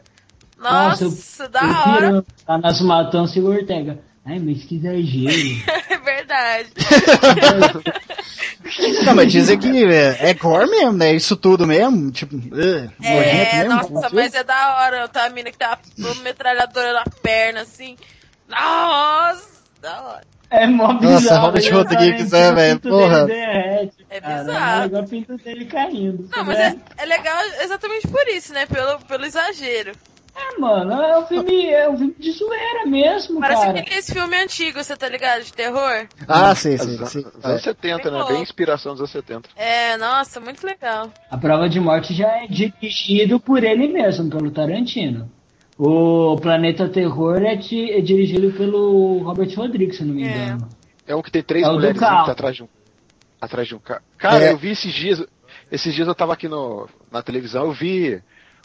[0.60, 2.24] Nossa, Nossa, eu- da eu hora.
[2.46, 3.98] Tá nas matanças e o Ortega.
[4.24, 5.62] Ai, mas que exagero.
[5.90, 6.70] É verdade.
[9.04, 11.12] Não, mas dizem que é, é gore mesmo, né?
[11.12, 12.10] Isso tudo mesmo.
[12.10, 13.74] Tipo, uh, É, mesmo.
[13.74, 15.08] nossa, mas é da hora.
[15.08, 17.96] Tá a mina que tá com metralhadora na perna, assim.
[18.48, 19.48] Nossa,
[19.80, 20.24] da hora.
[20.50, 21.46] É mó bizarro.
[21.46, 21.70] Robert né?
[21.70, 23.24] Rodrigues, O é, velho, porra.
[23.26, 24.82] derrete, É bizarro.
[24.82, 26.28] É legal o pinto dele caindo.
[26.36, 28.66] Não, mas é, é legal exatamente por isso, né?
[28.66, 29.92] Pelo, pelo exagero.
[30.34, 33.80] É, mano, é um filme, é um filme de zoeira mesmo, Parece cara.
[33.80, 35.42] aquele filme antigo, você tá ligado?
[35.42, 36.06] De terror.
[36.28, 38.24] Ah, sei, sei, Os os anos 70, né?
[38.28, 39.48] Bem inspiração dos anos 70.
[39.56, 41.10] É, nossa, muito legal.
[41.30, 45.30] A prova de morte já é dirigido por ele mesmo, pelo Tarantino.
[45.78, 50.26] O Planeta Terror é, ti- é dirigido pelo Robert Rodrigues, se não me É.
[50.30, 50.68] engano.
[51.06, 52.68] É um que tem três É mulheres tá atrás de um.
[53.40, 54.02] Atrás de um carro.
[54.18, 54.52] Cara, É.
[54.52, 55.24] eu vi esses dias.
[55.72, 58.20] Esses dias eu tava aqui no, na televisão, eu vi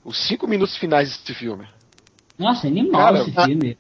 [0.06, 1.68] os cinco minutos finais desse filme.
[2.38, 3.78] Nossa, é animal Cara, esse filme.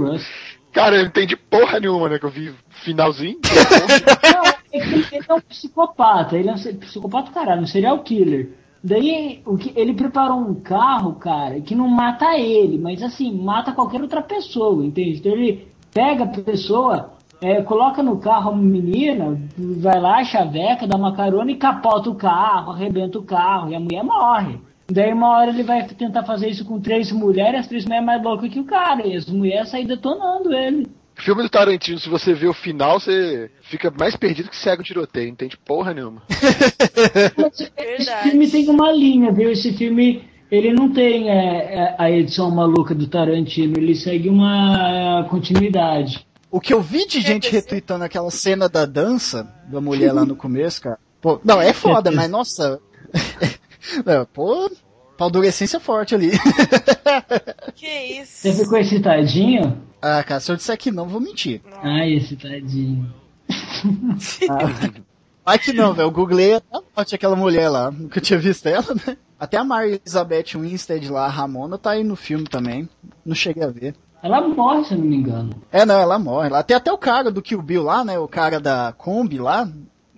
[0.00, 0.26] Ross.
[0.72, 2.18] Cara, eu não entendi porra nenhuma, né?
[2.18, 3.38] Que eu vi finalzinho.
[3.44, 8.54] Não, é ele, ele é um psicopata, ele é um psicopata caralho, um serial killer.
[8.82, 13.72] Daí o que, ele preparou um carro, cara, que não mata ele, mas assim, mata
[13.72, 15.18] qualquer outra pessoa, entende?
[15.18, 20.96] Então ele pega a pessoa, é, coloca no carro a menina, vai lá, chaveca, dá
[20.96, 24.58] uma carona e capota o carro, arrebenta o carro, e a mulher morre.
[24.90, 28.22] Daí uma hora ele vai tentar fazer isso com três mulheres, as três mulheres mais
[28.22, 30.88] loucas que o cara, e as mulheres saem detonando ele.
[31.14, 35.26] filme do Tarantino, se você vê o final, você fica mais perdido que cego tiroteio.
[35.26, 36.22] Não entende porra nenhuma.
[37.76, 39.50] Esse filme tem uma linha, viu?
[39.50, 45.22] Esse filme, ele não tem é, é, a edição maluca do Tarantino, ele segue uma
[45.24, 46.26] é, continuidade.
[46.50, 47.52] O que eu vi de gente aconteceu?
[47.52, 50.98] retweetando aquela cena da dança da mulher lá no começo, cara.
[51.18, 52.78] Pô, não, é foda, mas nossa.
[54.04, 54.70] Não, pô,
[55.16, 56.30] paldurecência forte ali.
[57.74, 58.42] Que isso?
[58.42, 59.82] Você ficou excitadinho?
[60.00, 61.60] Ah, cara, se eu disser que não, vou mentir.
[61.82, 63.12] Ai, excitadinho.
[65.44, 66.06] Ai que não, velho.
[66.06, 67.90] Eu googlei até a morte aquela mulher lá.
[67.90, 69.16] Nunca tinha visto ela, né?
[69.38, 72.88] Até a Mary Elizabeth Winstead lá, a Ramona, tá aí no filme também.
[73.26, 73.94] Não cheguei a ver.
[74.22, 75.50] Ela morre, se eu não me engano.
[75.72, 76.48] É, não, ela morre.
[76.48, 78.16] Lá tem até o cara do Kill Bill lá, né?
[78.20, 79.68] O cara da Kombi lá.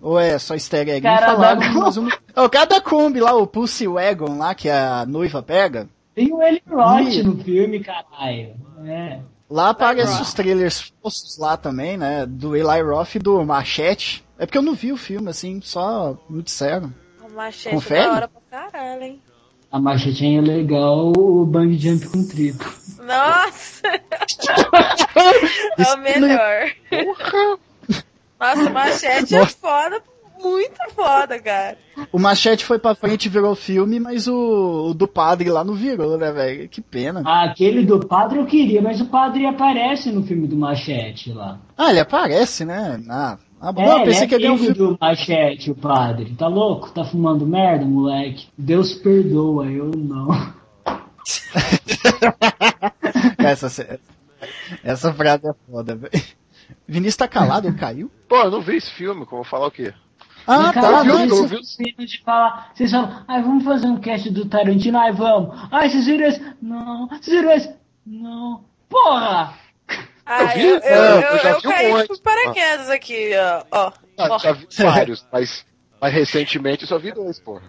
[0.04, 1.00] Ou é só easter egg?
[1.00, 4.68] Cara falaram, mas não- É o cara da Kombi lá, o Pussy Wagon lá, que
[4.68, 5.88] a noiva pega.
[6.14, 7.22] Tem o Eli Roth Ih.
[7.22, 8.54] no filme, caralho.
[8.86, 9.20] É.
[9.50, 12.26] Lá aparecem os trailers falsos lá também, né?
[12.26, 14.22] Do Eli Roth e do Machete.
[14.38, 16.92] É porque eu não vi o filme, assim, só me disseram.
[17.26, 18.00] O machete Confere?
[18.02, 18.40] é da hora pra
[18.70, 19.22] caralho, hein?
[19.72, 22.70] A machetinha é legal, o bang jump com triplo.
[22.98, 23.82] Nossa!
[25.78, 26.70] é o melhor.
[28.44, 29.56] Nossa, o machete é Nossa.
[29.56, 30.02] foda,
[30.42, 31.78] muito foda, cara.
[32.12, 35.72] O Machete foi pra frente e virou filme, mas o, o do padre lá não
[35.72, 36.68] virou, né, velho?
[36.68, 37.22] Que pena.
[37.24, 41.58] Ah, aquele do padre eu queria, mas o padre aparece no filme do Machete lá.
[41.76, 43.02] Ah, ele aparece, né?
[43.08, 44.74] Ah, ah bom, É, eu pensei é que ele ia um filme.
[44.74, 46.34] do Machete, o padre.
[46.36, 46.90] Tá louco?
[46.90, 48.48] Tá fumando merda, moleque?
[48.58, 50.28] Deus perdoa, eu não.
[53.38, 53.98] Essa,
[54.82, 56.12] essa frase é foda, velho.
[56.86, 58.10] Vinícius tá calado, caiu?
[58.28, 59.92] Pô, eu não vi esse filme, como eu vou falar o quê?
[60.46, 62.70] Ah, tá, cara, não, vocês isso- eu de falar.
[62.74, 65.56] Vocês falam, ai, vamos fazer um cast do Tarantino, ai, vamos.
[65.72, 66.54] Ai, vocês viram esse?
[66.60, 67.08] Não.
[67.08, 67.74] Vocês viram esse?
[68.06, 68.64] Não.
[68.88, 69.54] Porra!
[70.26, 70.62] Ah, vi?
[70.64, 73.64] eu, eu, eu, eu já eu vi um caí por paraquedas aqui, ó.
[73.72, 73.92] ó.
[74.18, 75.66] Ah, já vi vários, mas,
[76.00, 77.62] mas recentemente eu só vi dois, porra.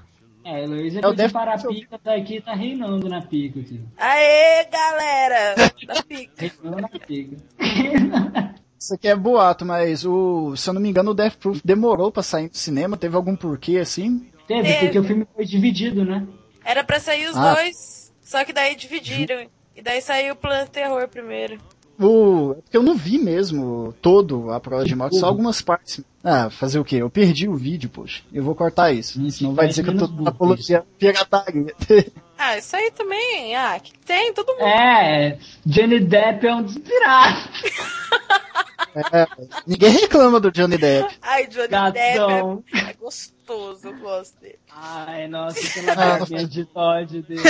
[0.44, 3.22] É, a Heloísa É o é Def- para a pica, tá aqui, tá reinando na
[3.22, 3.82] pica aqui.
[3.98, 5.56] Aê, galera!
[5.88, 6.34] Da pica.
[6.38, 7.38] Reinando na pica.
[8.80, 12.12] Isso aqui é boato, mas o, se eu não me engano, o Death Proof demorou
[12.12, 12.98] pra sair do cinema.
[12.98, 14.28] Teve algum porquê assim?
[14.48, 14.80] Teve, Teve.
[14.86, 16.26] porque o filme foi dividido, né?
[16.64, 17.54] Era pra sair os Ah.
[17.56, 19.48] dois, só que daí dividiram.
[19.76, 21.58] E daí saiu o Planeta Terror primeiro.
[22.00, 26.02] O, é porque eu não vi mesmo todo a prova de morte, só algumas partes.
[26.24, 26.98] Ah, fazer o quê?
[26.98, 28.22] Eu perdi o vídeo, poxa.
[28.34, 29.20] Eu vou cortar isso.
[29.22, 31.74] Hum, Senão vai dizer que eu tô apologia pirataria.
[32.38, 33.56] Ah, isso aí também.
[33.56, 34.62] Ah, que tem, todo mundo.
[34.68, 37.38] É, Johnny Depp é um despirado.
[39.12, 39.28] É,
[39.68, 41.18] ninguém reclama do Johnny Depp.
[41.22, 42.64] Ai, Johnny Gatão.
[42.72, 44.58] Depp é, é gostoso, eu gosto dele.
[44.72, 47.42] Ai, nossa, aquela Ah, carinha de Todd dele.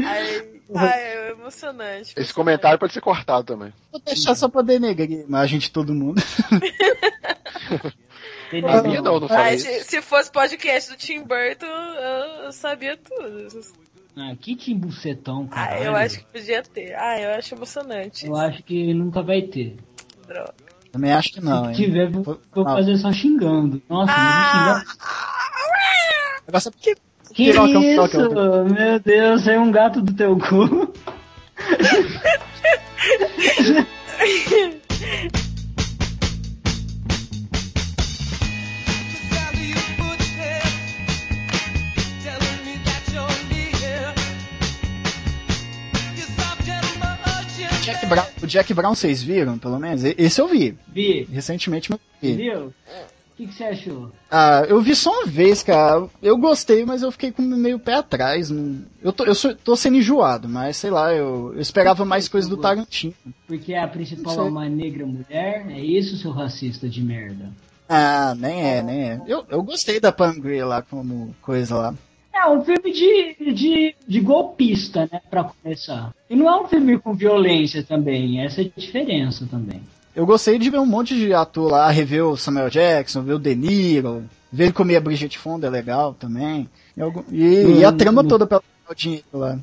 [0.00, 2.14] Ai, ai, é emocionante.
[2.16, 3.72] Esse comentário pode ser cortado também.
[3.90, 6.22] Vou deixar só pra denegrir a imagem de todo mundo.
[8.52, 12.52] Ele A minha não, não falei se, se fosse podcast do Tim Burton, eu, eu
[12.52, 13.48] sabia tudo.
[14.16, 15.74] Ah, que timbucetão, cara.
[15.76, 16.94] Ah, eu acho que podia ter.
[16.96, 18.26] Ah, eu acho emocionante.
[18.26, 19.76] Eu acho que nunca vai ter.
[20.26, 20.54] Droga.
[20.90, 21.76] Também acho que não, Se hein?
[21.76, 22.76] tiver, vou, vou Ah.
[22.76, 23.80] fazer só xingando.
[23.88, 24.82] Nossa, Ah,
[26.50, 26.76] mas xingar.
[26.80, 26.96] Que
[27.52, 28.18] Pirocão, isso?
[28.74, 30.92] Meu Deus, é um gato do teu cu.
[47.88, 50.02] Jack Brown, o Jack Brown vocês viram, pelo menos?
[50.04, 50.76] Esse eu vi.
[50.88, 52.34] Vi, Recentemente eu vi.
[52.34, 52.66] viu?
[52.66, 52.72] O
[53.36, 54.10] que, que você achou?
[54.30, 56.08] Ah, eu vi só uma vez, cara.
[56.20, 58.50] Eu gostei, mas eu fiquei com meio pé atrás.
[59.00, 62.48] Eu, tô, eu sou- tô sendo enjoado, mas sei lá, eu, eu esperava mais coisa
[62.48, 63.14] do Tarantino.
[63.46, 65.66] Porque a principal é uma negra mulher?
[65.70, 67.52] É isso, seu racista de merda?
[67.88, 69.20] Ah, nem é, nem é.
[69.26, 71.94] Eu, eu gostei da Pam Grier lá como coisa lá.
[72.40, 76.14] É um filme de, de, de golpista, né, pra começar.
[76.30, 79.80] E não é um filme com violência também, essa é a diferença também.
[80.14, 83.38] Eu gostei de ver um monte de ator lá, rever o Samuel Jackson, ver o
[83.38, 86.68] De Niro, ver ele comer a Bridget Fonda é legal também.
[86.96, 88.28] E, algum- e- e a Hum, trama hum.
[88.28, 88.62] toda pelo
[88.96, 89.58] dinheiro lá.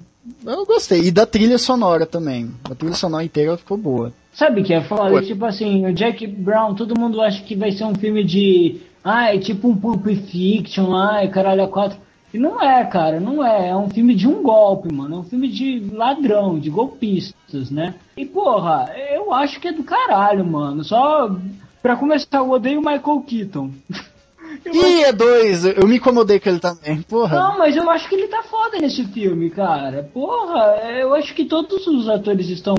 [0.45, 1.01] Eu gostei.
[1.01, 2.49] E da trilha sonora também.
[2.69, 4.13] A trilha sonora inteira ficou boa.
[4.33, 5.21] Sabe o que é foda?
[5.21, 8.77] Tipo assim, o Jack Brown, todo mundo acha que vai ser um filme de.
[9.03, 11.97] Ah, é tipo um Pulp Fiction, ai, caralho, a quatro.
[12.35, 13.69] E não é, cara, não é.
[13.69, 15.15] É um filme de um golpe, mano.
[15.15, 17.95] É um filme de ladrão, de golpistas, né?
[18.17, 20.83] E porra, eu acho que é do caralho, mano.
[20.83, 21.33] Só
[21.81, 23.71] pra começar, eu odeio o Michael Keaton.
[24.63, 25.65] Eu Ih, é dois.
[25.65, 27.01] Eu me incomodei com ele também.
[27.01, 27.37] Porra.
[27.37, 30.09] Não, mas eu acho que ele tá foda nesse filme, cara.
[30.13, 32.75] Porra, eu acho que todos os atores estão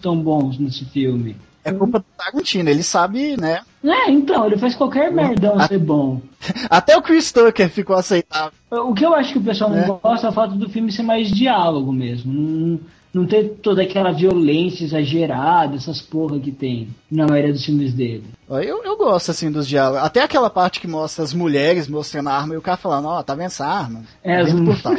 [0.00, 1.36] tão bons nesse filme.
[1.64, 2.68] É culpa do Tarantino.
[2.70, 3.60] Ele sabe, né?
[3.84, 6.20] É, então, ele faz qualquer merdão ser bom.
[6.70, 8.52] Até o Chris Tucker ficou aceitável.
[8.70, 9.86] O que eu acho que o pessoal não É.
[9.86, 12.32] gosta é o fato do filme ser mais diálogo mesmo.
[12.32, 12.80] Não,
[13.12, 18.24] não ter toda aquela violência exagerada, essas porra que tem na maioria dos filmes dele.
[18.48, 20.02] Eu, eu gosto, assim, dos diálogos.
[20.02, 23.18] Até aquela parte que mostra as mulheres mostrando a arma e o cara falando, ó,
[23.18, 24.02] oh, tá vendo essa arma?
[24.22, 24.94] É, as por tal.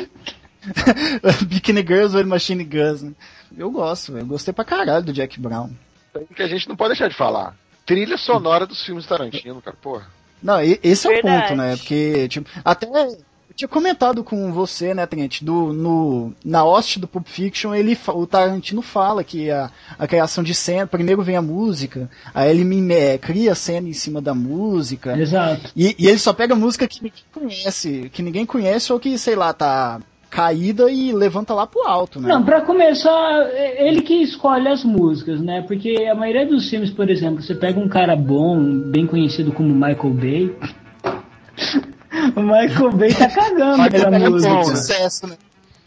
[1.47, 3.11] Bikini Girls ou Machine Guns, né?
[3.57, 5.69] Eu gosto, eu gostei pra caralho do Jack Brown.
[6.13, 7.55] Tem que a gente não pode deixar de falar.
[7.85, 10.07] Trilha sonora dos filmes Tarantino, cara, porra.
[10.41, 11.41] Não, esse é o Verdade.
[11.49, 11.77] ponto, né?
[11.77, 17.07] Porque, tipo, até eu tinha comentado com você, né, Trent, do, no, na hoste do
[17.07, 19.69] Pulp Fiction, ele, o Tarantino fala que a,
[19.99, 23.87] a criação de cena, primeiro vem a música, aí ele mime- é, cria a cena
[23.89, 25.69] em cima da música, Exato.
[25.75, 29.35] e, e ele só pega música que ninguém conhece, que ninguém conhece ou que, sei
[29.35, 32.29] lá, tá caída e levanta lá pro alto, né?
[32.29, 33.11] Não, pra começar,
[33.51, 35.61] é ele que escolhe as músicas, né?
[35.67, 38.57] Porque a maioria dos filmes, por exemplo, você pega um cara bom,
[38.89, 40.55] bem conhecido como Michael Bay.
[42.35, 44.53] o Michael Bay tá cagando pela é música.
[44.53, 45.35] bom, sucesso, né?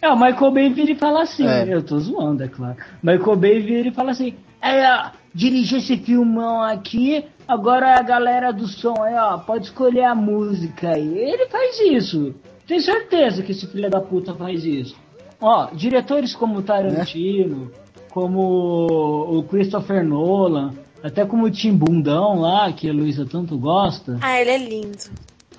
[0.02, 1.74] É, o Michael Bay vira e fala assim, É.
[1.74, 2.76] eu tô zoando, é claro.
[3.02, 8.52] Michael Bay vira e fala assim, é, ó, dirigi esse filmão aqui, agora a galera
[8.52, 11.16] do som aí, ó, pode escolher a música aí.
[11.18, 12.34] Ele faz isso.
[12.66, 14.96] Tenho certeza que esse filho da puta faz isso.
[15.40, 17.70] Ó, diretores como Tarantino,
[18.10, 20.72] como o Christopher Nolan,
[21.02, 24.18] até como o Tim Bundão lá, que a Luísa tanto gosta.
[24.22, 24.98] Ah, ele é lindo.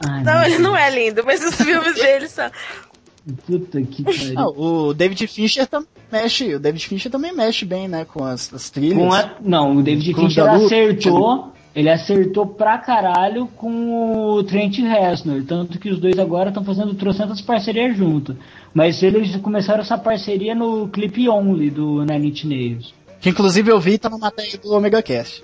[0.04, 2.50] Ai, Não, ele não é lindo, mas os filmes dele são.
[3.48, 4.34] Puta que pariu.
[4.40, 8.54] Ah, o David Fincher também mexe, o David Fincher também mexe bem, né, com as,
[8.54, 8.98] as trilhas.
[8.98, 11.52] Com a- Não, o David Fincher acertou.
[11.76, 15.44] Ele acertou pra caralho com o Trent Reznor.
[15.46, 18.38] Tanto que os dois agora estão fazendo trocentas parcerias junto.
[18.74, 22.94] Mas eles começaram essa parceria no clipe Only do Nine Inch Nails.
[23.20, 25.44] Que inclusive eu vi tá na matéria do Omega Cast.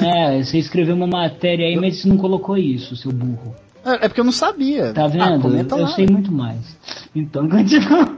[0.00, 3.54] É, você escreveu uma matéria aí, mas você não colocou isso, seu burro.
[3.84, 4.92] É, é porque eu não sabia.
[4.92, 5.42] Tá Ah, vendo?
[5.42, 5.88] comenta eu lá.
[5.88, 6.78] sei muito mais.
[7.14, 8.08] Então, continua.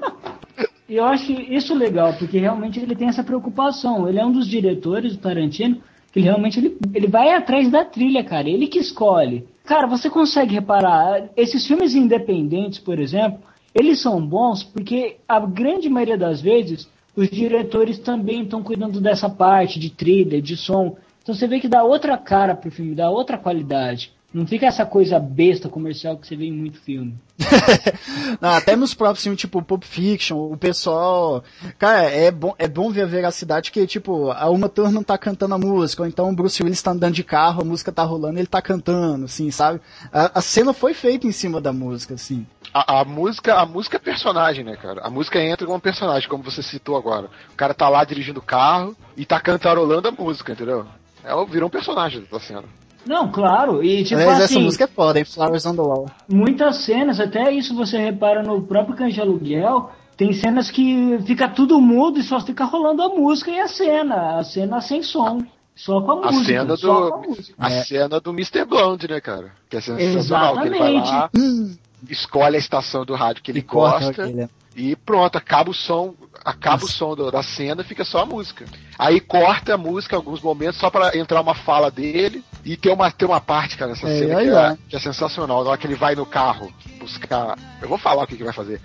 [0.88, 4.07] E eu acho isso legal, porque realmente ele tem essa preocupação.
[4.09, 5.79] Ele é um dos diretores do Tarantino,
[6.14, 8.48] ele realmente ele, ele vai atrás da trilha, cara.
[8.48, 9.46] Ele que escolhe.
[9.64, 13.40] Cara, você consegue reparar, esses filmes independentes, por exemplo,
[13.74, 19.29] eles são bons porque a grande maioria das vezes os diretores também estão cuidando dessa
[19.29, 20.96] parte de trilha, de som.
[21.22, 24.12] Então você vê que dá outra cara pro filme, dá outra qualidade.
[24.35, 27.16] Não fica essa coisa besta comercial que você vê em muito filme.
[28.40, 31.44] Não, até nos próprios filmes, tipo Pulp Fiction, o pessoal.
[31.79, 35.55] Cara, é bom, é bom ver a veracidade que, tipo, a Uma Thurman tá cantando
[35.55, 38.40] a música, ou então o Bruce Willis tá andando de carro, a música tá rolando
[38.40, 39.81] ele tá cantando, assim, sabe?
[40.12, 42.44] A, a cena foi feita em cima da música, assim.
[42.73, 45.01] A, a música, a música é personagem, né, cara?
[45.03, 47.29] A música entra como personagem, como você citou agora.
[47.53, 50.85] O cara tá lá dirigindo o carro e tá cantarolando a música, entendeu?
[51.23, 52.64] É, virou um personagem da cena.
[53.07, 53.83] Não, claro.
[53.85, 55.25] E tipo Aliás, assim, essa música é foda, hein?
[55.25, 56.07] Flowers on the Wall.
[56.29, 61.49] muitas cenas, até isso você repara no próprio Cães de Aluguel, tem cenas que fica
[61.49, 64.38] tudo mudo e só fica rolando a música e a cena.
[64.38, 65.38] A cena sem som.
[65.75, 66.45] Só com a, A música.
[66.61, 67.11] cena só do.
[67.11, 67.55] com a música.
[67.59, 68.64] A cena do Mr.
[68.64, 69.51] Blonde, né, cara?
[69.69, 70.55] Que é sensacional.
[70.61, 71.11] Que ele vai Exatamente.
[71.11, 71.75] lá, Hum,
[72.09, 74.23] escolhe a estação do rádio que ele e corta gosta.
[74.23, 74.49] aquele.
[74.77, 78.65] E pronto, acaba o som, acaba o som do- da cena, fica só a música.
[78.99, 82.93] Aí corta a música em alguns momentos só pra entrar uma fala dele e tem
[82.93, 85.79] uma tem uma parte, cara, nessa É, cena que é, que é sensacional, na hora
[85.79, 88.81] que ele vai no carro buscar, eu vou falar o que que vai fazer.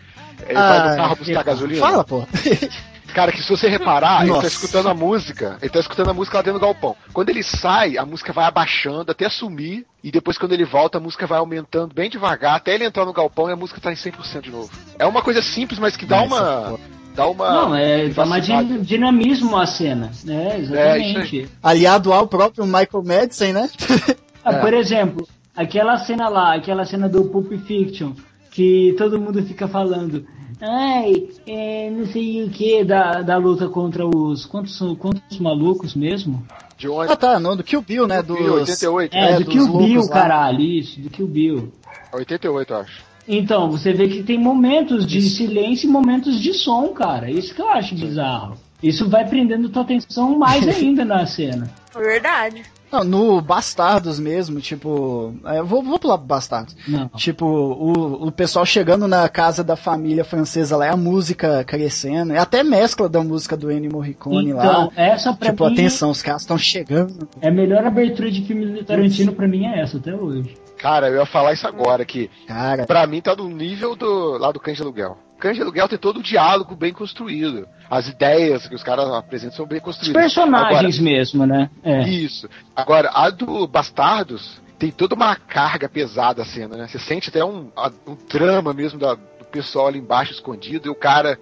[0.47, 1.82] Ele Ah, vai no carro buscar gasolina.
[1.82, 2.23] Fala, pô.
[3.13, 4.48] Cara, que se você reparar, ele tá Nossa.
[4.48, 6.95] escutando a música, ele tá escutando a música lá dentro do galpão.
[7.12, 11.02] Quando ele sai, a música vai abaixando até sumir, e depois quando ele volta, a
[11.02, 13.95] música vai aumentando bem devagar, até ele entrar no galpão e a música tá em
[13.95, 14.69] 100% de novo.
[14.98, 16.80] É uma coisa simples, mas que dá Nossa, uma...
[17.15, 17.52] Dá uma...
[17.52, 20.12] Não, é dá uma din- dinamismo a cena.
[20.28, 21.50] É, É, exatamente.
[21.62, 23.69] Aliado ao próprio Michael Madsen, né?
[24.41, 24.60] Ah, É.
[24.62, 28.13] Por exemplo, aquela cena lá, aquela cena do Pulp Fiction,
[28.52, 30.26] que todo mundo fica falando,
[30.62, 34.45] ai, é, não sei o que, da, da luta contra os.
[34.45, 36.43] Quantos, são- quantos malucos mesmo?
[36.78, 37.12] De onde?
[37.12, 38.22] Ah, tá, não, do Kill Bill, né?
[38.22, 38.39] Dos...
[38.39, 39.13] 88.
[39.15, 40.10] É, É, do Kill Bill, lá.
[40.10, 41.72] caralho, isso, do Kill Bill.
[42.13, 43.04] 88, eu acho.
[43.28, 47.30] Então, você vê que tem momentos de silêncio e momentos de som, cara.
[47.30, 48.55] Isso que eu acho bizarro.
[48.82, 51.70] Isso vai prendendo tua atenção mais ainda na cena.
[51.95, 52.64] Verdade.
[52.91, 55.33] Não, no Bastardos mesmo, tipo.
[55.45, 56.75] é, vou, vou pular pro Bastardos.
[56.87, 57.07] Não.
[57.09, 62.33] Tipo, o, o pessoal chegando na casa da família francesa lá, é a música crescendo,
[62.33, 64.63] é até mescla da música do Ennio Morricone lá.
[64.65, 67.27] Então, essa pra Tipo, mim atenção, os caras estão chegando.
[67.41, 70.55] é a melhor abertura de filme do Tarantino pra mim é essa até hoje.
[70.77, 74.51] Cara, eu ia falar isso agora, que Cara, pra mim tá no nível do lá
[74.51, 75.17] do Cães de Aluguel.
[75.39, 77.67] Cães de Aluguel tem todo o diálogo bem construído.
[77.89, 80.21] As ideias que os caras apresentam são bem Os construídas.
[80.21, 81.69] personagens mesmo, né?
[81.83, 82.01] É.
[82.07, 82.49] Isso.
[82.75, 86.87] Agora, a do Bastardos tem toda uma carga pesada a cena, né?
[86.87, 87.69] Você sente até um,
[88.07, 91.39] um drama mesmo da- do pessoal ali embaixo escondido e o cara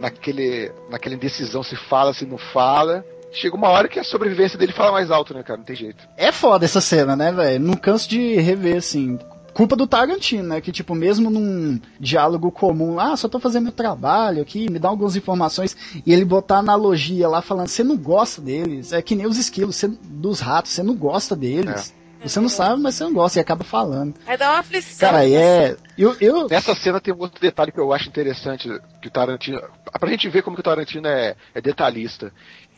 [0.00, 3.04] naquele, naquela indecisão se fala, se não fala.
[3.32, 5.58] Chega uma hora que a sobrevivência dele fala mais alto, né, cara?
[5.58, 6.02] Não tem jeito.
[6.16, 7.60] É foda essa cena, né, velho?
[7.62, 9.18] Não canso de rever, assim.
[9.54, 10.60] Culpa do Tarantino, né?
[10.60, 14.88] Que, tipo, mesmo num diálogo comum, ah, só tô fazendo meu trabalho aqui, me dá
[14.88, 15.76] algumas informações,
[16.06, 19.76] e ele botar analogia lá falando, você não gosta deles, é que nem os esquilos
[19.76, 21.94] cê, dos ratos, você não gosta deles.
[22.20, 24.12] Você não sabe, mas você não gosta e acaba falando.
[24.26, 24.98] Aí dá uma aflição.
[25.08, 25.76] Cara, aí é.
[25.96, 26.48] Eu, eu...
[26.48, 28.68] Nessa cena tem um outro detalhe que eu acho interessante,
[29.00, 29.60] que o Tarantino.
[30.00, 32.32] Pra gente ver como que o Tarantino é, é detalhista.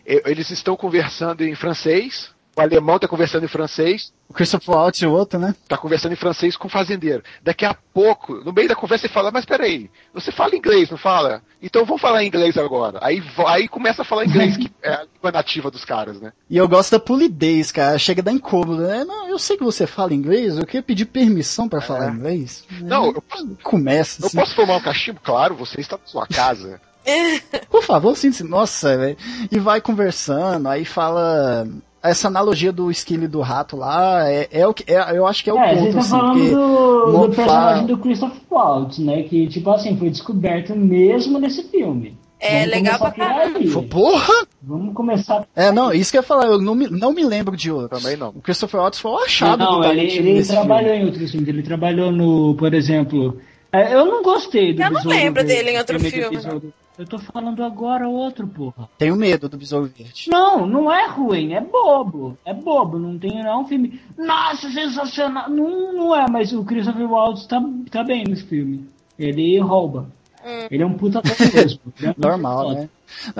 [0.06, 5.01] E- Eles estão conversando em francês, o alemão tá conversando em francês, O Christopher Waltz
[5.01, 5.55] e o outro, né?
[5.68, 7.22] tá conversando em francês com o fazendeiro.
[7.42, 10.98] Daqui a pouco, no meio da conversa, ele fala, mas peraí, você fala inglês, não
[10.98, 11.42] fala?
[11.62, 12.98] Então vamos falar inglês agora.
[13.03, 16.32] Aí, aí começa a falar inglês, que é a língua nativa dos caras, né?
[16.48, 17.98] E eu gosto da polidez, cara.
[17.98, 19.05] Chega a dar incômodo, né?
[19.05, 22.64] Não, eu sei que você fala inglês, eu queria pedir permissão pra falar inglês.
[22.82, 24.36] Não, eu posso, Começa eu assim.
[24.38, 25.20] posso fumar um cachimbo?
[25.22, 26.80] Claro, você está na sua casa.
[27.70, 28.44] Por favor, sinta-se.
[28.44, 29.16] Nossa, velho.
[29.51, 31.66] E vai conversando, aí fala.
[32.03, 34.84] Essa analogia do esquilo e do rato lá, é, é o que.
[34.90, 37.20] é- eu acho que é o É, ponto, você tá assim, falando porque do, não
[37.28, 39.22] do personagem fala- do Christopher Waltz, né?
[39.24, 42.16] Que, tipo assim, foi descoberto mesmo nesse filme.
[42.42, 43.82] É, Vamos legal pra caralho.
[43.82, 44.32] Porra!
[44.62, 45.46] Vamos começar.
[45.55, 48.03] É, não, isso que eu ia falar, eu não me, não me lembro de outros.
[48.03, 48.30] Também não.
[48.30, 51.03] O Christopher Waltz foi o achado Não, do ele, Tarantino ele nesse trabalhou filme.
[51.03, 51.48] em outros filmes.
[51.51, 53.36] Ele trabalhou no, por exemplo.
[53.72, 56.36] É, Eu não gostei do Eu não lembro Verde, dele em outro filme.
[56.36, 56.72] Besouro.
[56.98, 58.88] Eu tô falando agora outro, porra.
[58.98, 60.28] Tenho medo do Besouro Verde.
[60.28, 62.36] Não, não é ruim, é bobo.
[62.44, 64.00] É bobo, não tem não é um filme.
[64.18, 65.48] Nossa, sensacional.
[65.48, 68.86] Não, não é, mas o Christopher Waltz tá, tá bem nesse filme.
[69.18, 70.10] Ele rouba.
[70.70, 71.22] Ele é um puta
[71.55, 71.80] mesmo.
[72.03, 72.88] É um Normal, puta né?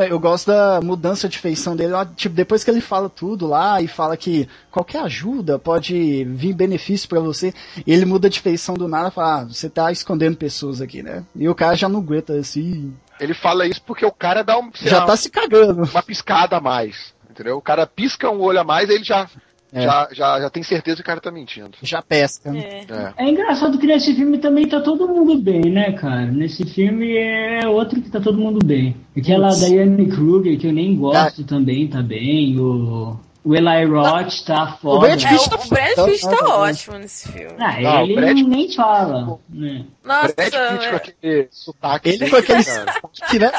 [0.09, 3.81] Eu gosto da mudança de feição dele, lá, tipo, depois que ele fala tudo lá
[3.81, 7.55] e fala que qualquer ajuda pode vir benefício pra você,
[7.87, 11.25] ele muda de feição do nada e fala, ah, você tá escondendo pessoas aqui, né?
[11.35, 14.71] E o cara já não aguenta assim, Ele fala isso porque o cara dá um,
[14.75, 15.85] já lá, tá se cagando.
[15.85, 17.15] uma piscada a mais.
[17.31, 17.57] Entendeu?
[17.57, 19.29] O cara pisca um olho a mais, ele já,
[19.73, 19.83] É.
[19.83, 21.71] já, já, já tem certeza que o cara tá mentindo.
[21.83, 22.51] Já pesca.
[22.51, 22.61] né?
[22.61, 22.85] É.
[22.93, 23.27] É.
[23.27, 26.27] É engraçado que nesse filme também tá todo mundo bem, né, cara?
[26.27, 28.97] Nesse filme é outro que tá todo mundo bem.
[29.17, 29.67] Aquela Putz.
[29.67, 30.99] Diane Kruger, que eu nem Ah.
[30.99, 32.59] gosto também, tá bem.
[32.59, 34.97] O, o Eli Roth tá foda.
[34.97, 36.55] O Brad É, Pitt tá o, o Brad Pitt tá foda.
[36.57, 37.55] ótimo nesse filme.
[37.59, 39.39] Ah, Não, ele Brad- nem fala.
[39.49, 39.85] Né?
[40.05, 42.09] Nossa, Brad Pitt com é, aquele sotaque.
[42.09, 43.01] Ele dele, com aquele cara.
[43.31, 43.51] que, né?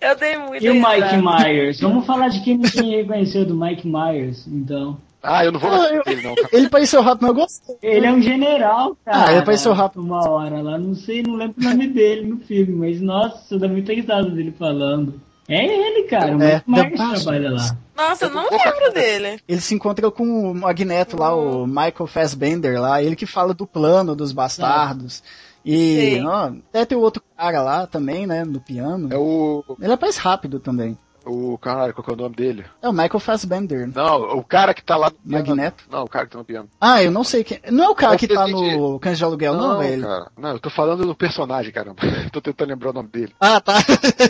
[0.00, 1.80] eu dei muito E o Mike Myers?
[1.80, 4.98] Vamos falar de quem ninguém reconheceu do Mike Myers, então.
[5.24, 6.48] Ah, eu não vou Ah, gostar eu- dele, não, cara.
[6.52, 7.76] Ele pareceu rápido, mas eu gostei.
[7.82, 9.24] Ele é um general, cara.
[9.26, 10.02] Ah, ele apareceu rápido.
[10.02, 13.66] Uma hora lá, não sei, não lembro o nome dele no filme, mas nossa, dá
[13.66, 15.20] muita risada dele falando.
[15.48, 17.22] É ele, cara, o É, Mike Myers The Bastard.
[17.22, 17.76] trabalha lá.
[17.96, 19.40] Nossa, eu não lembro dele.
[19.46, 23.66] Ele se encontra com o Magneto lá, o Michael Fassbender lá, ele que fala do
[23.66, 25.22] plano dos bastardos.
[25.64, 29.08] E ó, até tem o outro cara lá também, né, no piano.
[29.12, 29.64] É o.
[29.80, 30.96] Ele aparece rápido também.
[31.26, 31.56] O.
[31.58, 32.64] Caralho, qual que é o nome dele?
[32.82, 33.88] É o Michael Fassbender.
[33.94, 35.46] Não, o cara que tá lá no piano.
[35.46, 35.84] Magneto?
[35.90, 36.68] Não, o cara que tá no piano.
[36.80, 37.60] Ah, eu não sei quem.
[37.70, 40.02] Não é o cara É o que tá no Cães de Aluguel, não, velho?
[40.02, 40.30] cara.
[40.36, 41.96] Não, eu tô falando do personagem, caramba.
[42.32, 43.32] tô tentando lembrar o nome dele.
[43.40, 43.74] Ah, tá.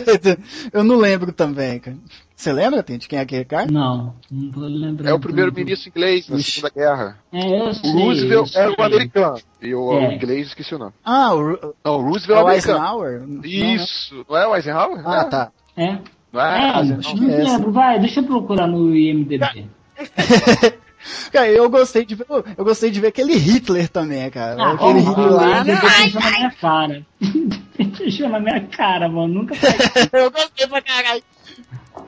[0.71, 1.97] eu não lembro também, cara.
[2.35, 3.71] Você lembra, Tente, quem é aquele cara?
[3.71, 5.07] Não, não tô lembrando.
[5.07, 6.51] É o primeiro-ministro inglês na Ixi.
[6.59, 7.17] Segunda Guerra.
[7.31, 7.89] É, eu sei.
[7.89, 9.37] O Roosevelt eu era o americano.
[9.61, 10.15] E o, É.
[10.15, 10.91] inglês, esqueci o nome.
[11.03, 12.77] Ah, o, Não, o é Roosevelt é o americano.
[12.77, 13.21] Eisenhower?
[13.21, 13.47] Não, né?
[13.47, 14.25] Isso.
[14.29, 15.01] Não é o Eisenhower?
[15.07, 15.23] Ah, É.
[15.23, 15.51] tá.
[15.77, 15.97] É?
[16.35, 16.83] Não é?
[16.83, 17.13] Não essa.
[17.53, 17.71] lembro.
[17.71, 19.65] Vai, deixa eu procurar no IMDB.
[21.31, 22.25] Cara, eu gostei de ver,
[22.57, 24.59] eu gostei de ver aquele Hitler também, cara.
[24.59, 25.59] Ah, aquele porra, Hitler lá.
[25.59, 27.05] ele deixou na minha cara.
[27.97, 29.33] deixou na minha cara, mano.
[29.33, 29.53] Nunca
[30.11, 31.23] Eu gostei pra caralho.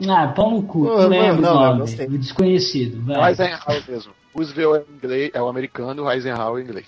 [0.08, 0.84] Ah, pau no cu.
[0.84, 1.80] Não lembro não, o eu nome.
[1.82, 2.06] gostei.
[2.06, 3.04] O desconhecido.
[3.04, 3.30] Vai.
[3.30, 4.12] Eisenhower mesmo.
[4.34, 6.86] Roosevelt é o, inglês, é o americano, o Eisenhower é o inglês.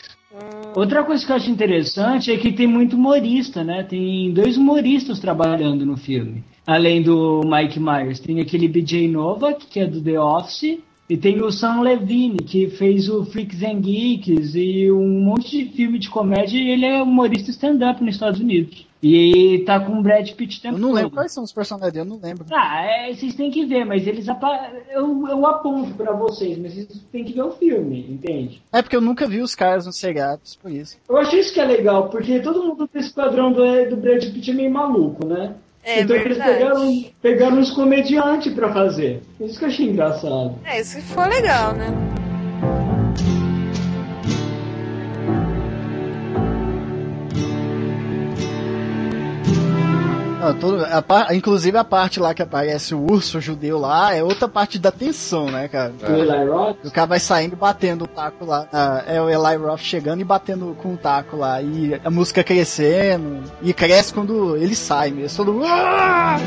[0.74, 3.82] Outra coisa que eu acho interessante é que tem muito humorista, né?
[3.82, 6.44] Tem dois humoristas trabalhando no filme.
[6.66, 8.20] Além do Mike Myers.
[8.20, 10.78] Tem aquele BJ Novak, que é do The Office.
[11.08, 15.72] E tem o Sam Levine, que fez o Freaks and Geeks e um monte de
[15.72, 16.56] filme de comédia.
[16.56, 18.86] E ele é humorista stand-up nos Estados Unidos.
[19.02, 22.04] E tá com o Brad Pitt tempo Eu não lembro quais são os personagens, eu
[22.04, 22.44] não lembro.
[22.52, 24.70] Ah, é, vocês têm que ver, mas eles apa...
[24.90, 28.62] eu, eu aponto pra vocês, mas vocês têm que ver o filme, entende?
[28.70, 30.98] É porque eu nunca vi os caras nos seriados, por isso.
[31.08, 34.50] Eu acho isso que é legal, porque todo mundo desse padrão do, do Brad Pitt
[34.50, 35.54] é meio maluco, né?
[35.82, 36.58] É então eles verdade.
[36.58, 39.22] pegaram, pegaram uns comediantes pra fazer.
[39.40, 40.54] Isso que eu achei engraçado.
[40.64, 41.86] É, isso que ficou legal, né?
[50.40, 54.48] Não, todo, a inclusive a parte lá que aparece o urso judeu lá é outra
[54.48, 55.92] parte da tensão, né, cara?
[56.02, 56.78] O Eli Roth.
[56.86, 58.66] O cara vai saindo e batendo o taco lá.
[58.72, 61.60] Ah, é o Eli Roth chegando e batendo com o taco lá.
[61.60, 63.42] E a música crescendo.
[63.60, 65.36] E cresce quando ele sai mesmo.
[65.36, 65.66] Todo mundo.
[65.68, 66.38] "Ah!"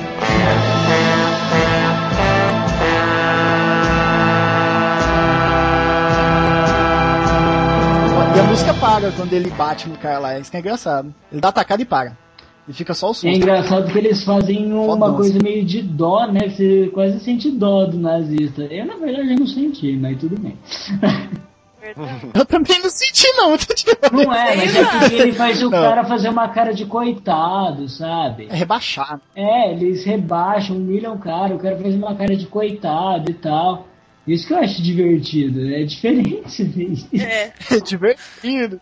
[8.36, 10.40] E a música para quando ele bate no cara lá.
[10.40, 11.14] Isso que é engraçado.
[11.32, 12.23] Ele dá atacada e para.
[12.68, 13.28] E fica só o som.
[13.28, 15.16] É engraçado que eles fazem uma Fodão.
[15.16, 16.48] coisa meio de dó, né?
[16.50, 18.64] Você quase sente dó do nazista.
[18.64, 20.58] Eu, na verdade, não senti, mas tudo bem.
[22.34, 23.58] Eu também não senti, não.
[23.58, 25.72] tô te- Não é, mas é porque ele faz o Não.
[25.82, 28.48] cara fazer uma cara de coitado, sabe?
[28.50, 29.22] É rebaixado.
[29.36, 33.86] É, eles rebaixam, humilham o cara, o cara faz uma cara de coitado e tal.
[34.26, 36.42] Isso que eu acho divertido, é diferente.
[37.22, 37.52] É.
[37.70, 38.80] É divertido.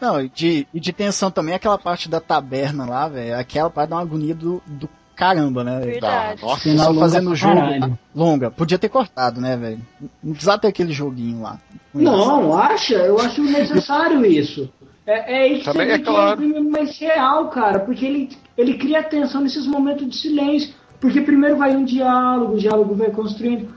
[0.00, 3.38] Não, e de, e de tensão também, aquela parte da taberna lá, velho.
[3.38, 5.80] Aquela parte dá uma agonia do, do caramba, né?
[5.80, 6.42] Verdade.
[6.42, 7.98] Nossa, longa fazendo o jogo caralho.
[8.14, 8.50] longa.
[8.50, 9.80] Podia ter cortado, né, velho?
[10.22, 11.58] Não precisava ter aquele joguinho lá.
[11.92, 12.94] Não, acha?
[12.94, 14.72] Eu acho necessário isso.
[15.04, 16.56] É, é isso que Também você é vê que claro.
[16.56, 20.74] é mais real, cara, porque ele, ele cria atenção nesses momentos de silêncio.
[21.00, 23.72] Porque primeiro vai um diálogo, o diálogo vai construindo.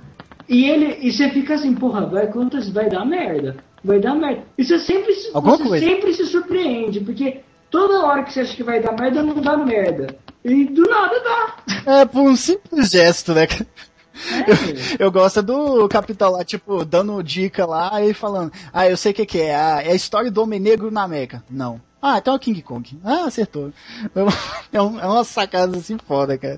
[0.51, 3.55] E ele e você fica assim, porra, vai quantas vai dar merda.
[3.83, 4.43] Vai dar merda.
[4.57, 5.85] E você sempre, se- Alguma você coisa.
[5.85, 7.39] sempre se surpreende, porque
[7.69, 10.15] toda hora que você acha que vai dar merda, não dá merda.
[10.43, 11.99] E do nada dá.
[12.01, 13.47] É, por um simples gesto, né?
[13.47, 19.13] É, Eu gosto do Capitão lá, tipo, dando dica lá e falando, ah, eu sei
[19.13, 21.43] o que, que é, ah, é a história do Homem Negro na América.
[21.49, 21.81] Não.
[22.01, 22.99] Ah, então é o King Kong.
[23.03, 23.71] Ah, acertou.
[24.73, 26.57] É, um, é uma sacada assim foda, cara.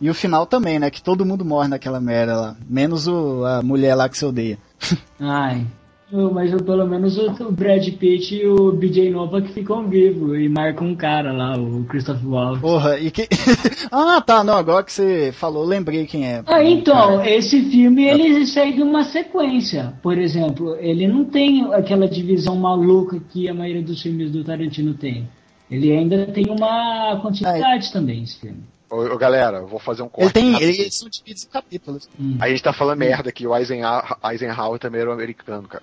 [0.00, 0.90] E o final também, né?
[0.90, 2.56] Que todo mundo morre naquela merda lá.
[2.68, 4.58] Menos o, a mulher lá que você odeia.
[5.20, 5.64] Ai.
[6.12, 10.38] Mas eu, pelo menos o, o Brad Pitt e o BJ Nova que ficam vivos
[10.38, 12.60] e marcam um cara lá, o Christopher Waltz.
[12.60, 13.26] Porra, e que.
[13.90, 16.42] ah, tá, não, agora que você falou, lembrei quem é.
[16.46, 19.94] Ah, então, esse filme ele segue uma sequência.
[20.02, 24.92] Por exemplo, ele não tem aquela divisão maluca que a maioria dos filmes do Tarantino
[24.92, 25.26] tem.
[25.70, 28.62] Ele ainda tem uma continuidade também, esse filme.
[28.90, 30.38] Ô, ô, galera, eu vou fazer um corte.
[30.38, 30.62] Ele tem.
[30.62, 32.10] Eles são divididos em capítulos.
[32.20, 32.36] Hum.
[32.38, 35.82] A gente tá falando merda aqui, o Eisenhower, Eisenhower também era um americano, cara.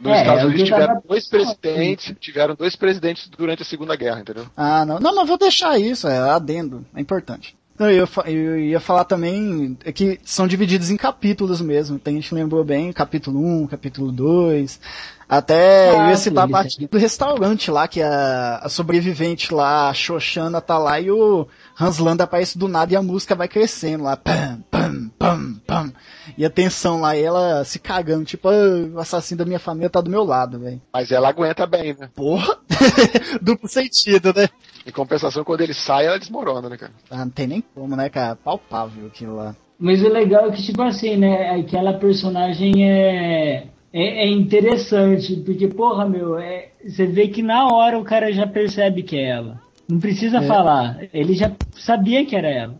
[0.00, 3.94] Nos É, Estados Unidos eu tiveram tava- dois presidentes, tiveram dois presidentes durante a Segunda
[3.96, 4.46] Guerra, entendeu?
[4.56, 4.98] Ah, não.
[4.98, 7.54] Não, mas vou deixar isso, é adendo, é importante.
[7.78, 11.98] Não, eu, ia eu ia falar também é que são divididos em capítulos mesmo.
[11.98, 14.78] Tem gente que lembrou bem, capítulo 1, capítulo 2.
[15.26, 19.54] Até eu Ah, ia citar a sim, parte do restaurante lá, que a, a sobrevivente
[19.54, 21.46] lá, a Xoxana, tá lá e o
[21.80, 24.14] Hans Landa aparece do nada e a música vai crescendo lá.
[24.16, 25.92] Pam, pam, pam, pam.
[26.36, 29.88] E a tensão lá, e ela se cagando, tipo, "Ah, o assassino da minha família
[29.88, 30.80] tá do meu lado, velho.
[30.92, 32.10] Mas ela aguenta bem, né?
[32.14, 32.58] Porra!
[33.40, 34.48] Duplo sentido, né?
[34.86, 36.92] Em compensação, quando ele sai, ela desmorona, né, cara?
[37.10, 38.36] Ah, não tem nem como, né, cara?
[38.36, 39.56] Palpável aquilo lá.
[39.78, 45.66] Mas o legal é que, tipo assim, né, aquela personagem é, é, é interessante, porque,
[45.68, 49.69] porra, meu, é, você vê que na hora o cara já percebe que é ela.
[49.90, 50.46] Não precisa É.
[50.46, 52.78] falar, ele já sabia que era ela.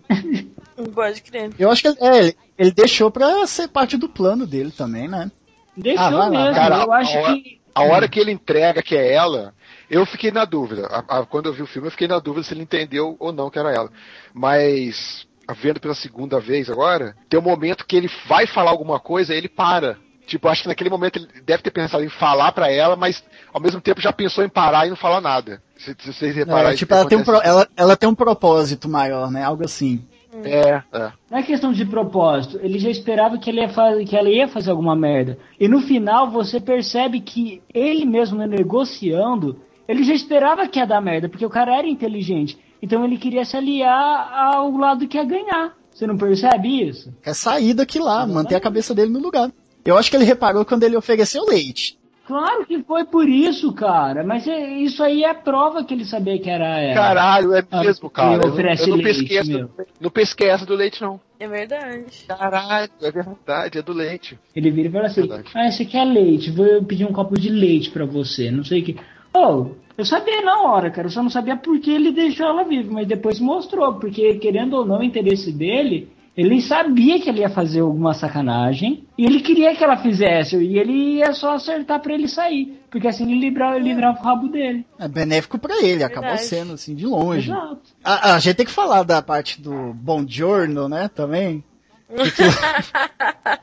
[0.76, 1.50] Não pode crer.
[1.58, 5.30] Eu acho que é, ele, ele deixou pra ser parte do plano dele também, né?
[5.76, 6.30] Deixou Ah, lá.
[6.30, 7.60] mesmo, Cara, eu acho a hora- que...
[7.72, 9.54] A hora que ele entrega que é ela,
[9.88, 10.86] eu fiquei na dúvida.
[10.88, 13.32] A- a- quando eu vi o filme, eu fiquei na dúvida se ele entendeu ou
[13.32, 13.88] não que era ela.
[14.34, 19.32] Mas, vendo pela segunda vez agora, tem um momento que ele vai falar alguma coisa
[19.32, 19.96] e ele para.
[20.30, 23.20] Tipo, acho que naquele momento ele deve ter pensado em falar pra ela, mas
[23.52, 25.60] ao mesmo tempo já pensou em parar e não falar nada.
[25.76, 26.70] Se, se vocês repararem.
[26.70, 29.42] É, tipo, ela tem, um pro- ela, ela tem um propósito maior, né?
[29.42, 30.04] Algo assim.
[30.44, 31.12] É, é.
[31.28, 34.70] Não é questão de propósito, ele já esperava que, ele ia que ela ia fazer
[34.70, 35.36] alguma merda.
[35.58, 39.58] E no final você percebe que ele mesmo né, negociando,
[39.88, 42.56] ele já esperava que ia dar merda, porque o cara era inteligente.
[42.80, 45.72] Então ele queria se aliar ao lado que ia ganhar.
[45.92, 47.12] Você não percebe isso?
[47.20, 49.50] Quer sair daqui lá, manter a cabeça dele no lugar.
[49.84, 51.98] Eu acho que ele reparou quando ele ofereceu leite.
[52.26, 54.22] Claro que foi por isso, cara.
[54.22, 56.94] Mas é- isso aí é prova que ele sabia que era ela.
[56.94, 58.46] Caralho, é Ah, mesmo, ele cara.
[58.46, 59.70] Eu, eu não leite, pesquei do,
[60.00, 61.20] não pesquei essa do leite, não.
[61.40, 62.04] É verdade.
[62.28, 64.38] Caralho, é verdade, é do leite.
[64.54, 65.50] Ele vira e fala assim: Verdade.
[65.54, 68.82] Ah, esse aqui é leite, vou pedir um copo de leite pra você, não sei
[68.82, 68.96] o que.
[69.34, 72.62] Oh, eu sabia na hora, cara, eu só não sabia por que ele deixou ela
[72.62, 76.08] viva, mas depois mostrou, porque querendo ou não, o interesse dele,
[76.40, 80.78] ele sabia que ele ia fazer alguma sacanagem, e ele queria que ela fizesse, e
[80.78, 84.86] ele ia só acertar pra ele sair, porque assim ele livrava, livrava o rabo dele.
[84.98, 86.48] É benéfico pra ele, acabou Verdade.
[86.48, 87.50] sendo assim, de longe.
[87.50, 87.80] Exato.
[88.02, 91.08] A, a gente tem que falar da parte do Bom Giorno, né?
[91.14, 91.62] Também.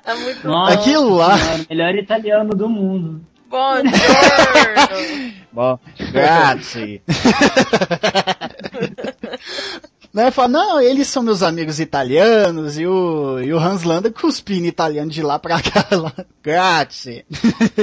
[0.03, 1.37] Tá muito Nossa, Aquilo lá.
[1.37, 3.21] senhora, melhor italiano do mundo.
[3.49, 3.75] bom.
[3.77, 5.33] Giorno.
[5.51, 5.79] Bom,
[6.11, 7.01] grazie.
[10.13, 14.65] Né, fala, não, eles são meus amigos italianos, e o, e o Hans Landa cuspindo
[14.65, 16.13] italiano de lá pra cá, lá.
[16.41, 17.25] Grazie.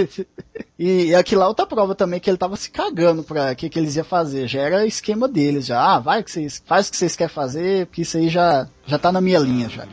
[0.79, 3.79] e, e aqui lá outra prova também que ele tava se cagando pra que, que
[3.79, 4.49] eles iam fazer.
[4.49, 5.81] Já era esquema deles, já.
[5.81, 8.99] Ah, vai que vocês, faz o que vocês querem fazer, porque isso aí já, já
[8.99, 9.87] tá na minha linha já.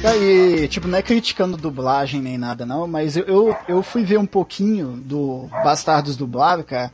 [0.00, 4.04] E aí, tipo, não é criticando dublagem nem nada não, mas eu, eu, eu fui
[4.04, 6.92] ver um pouquinho do Bastardos dublado, cara.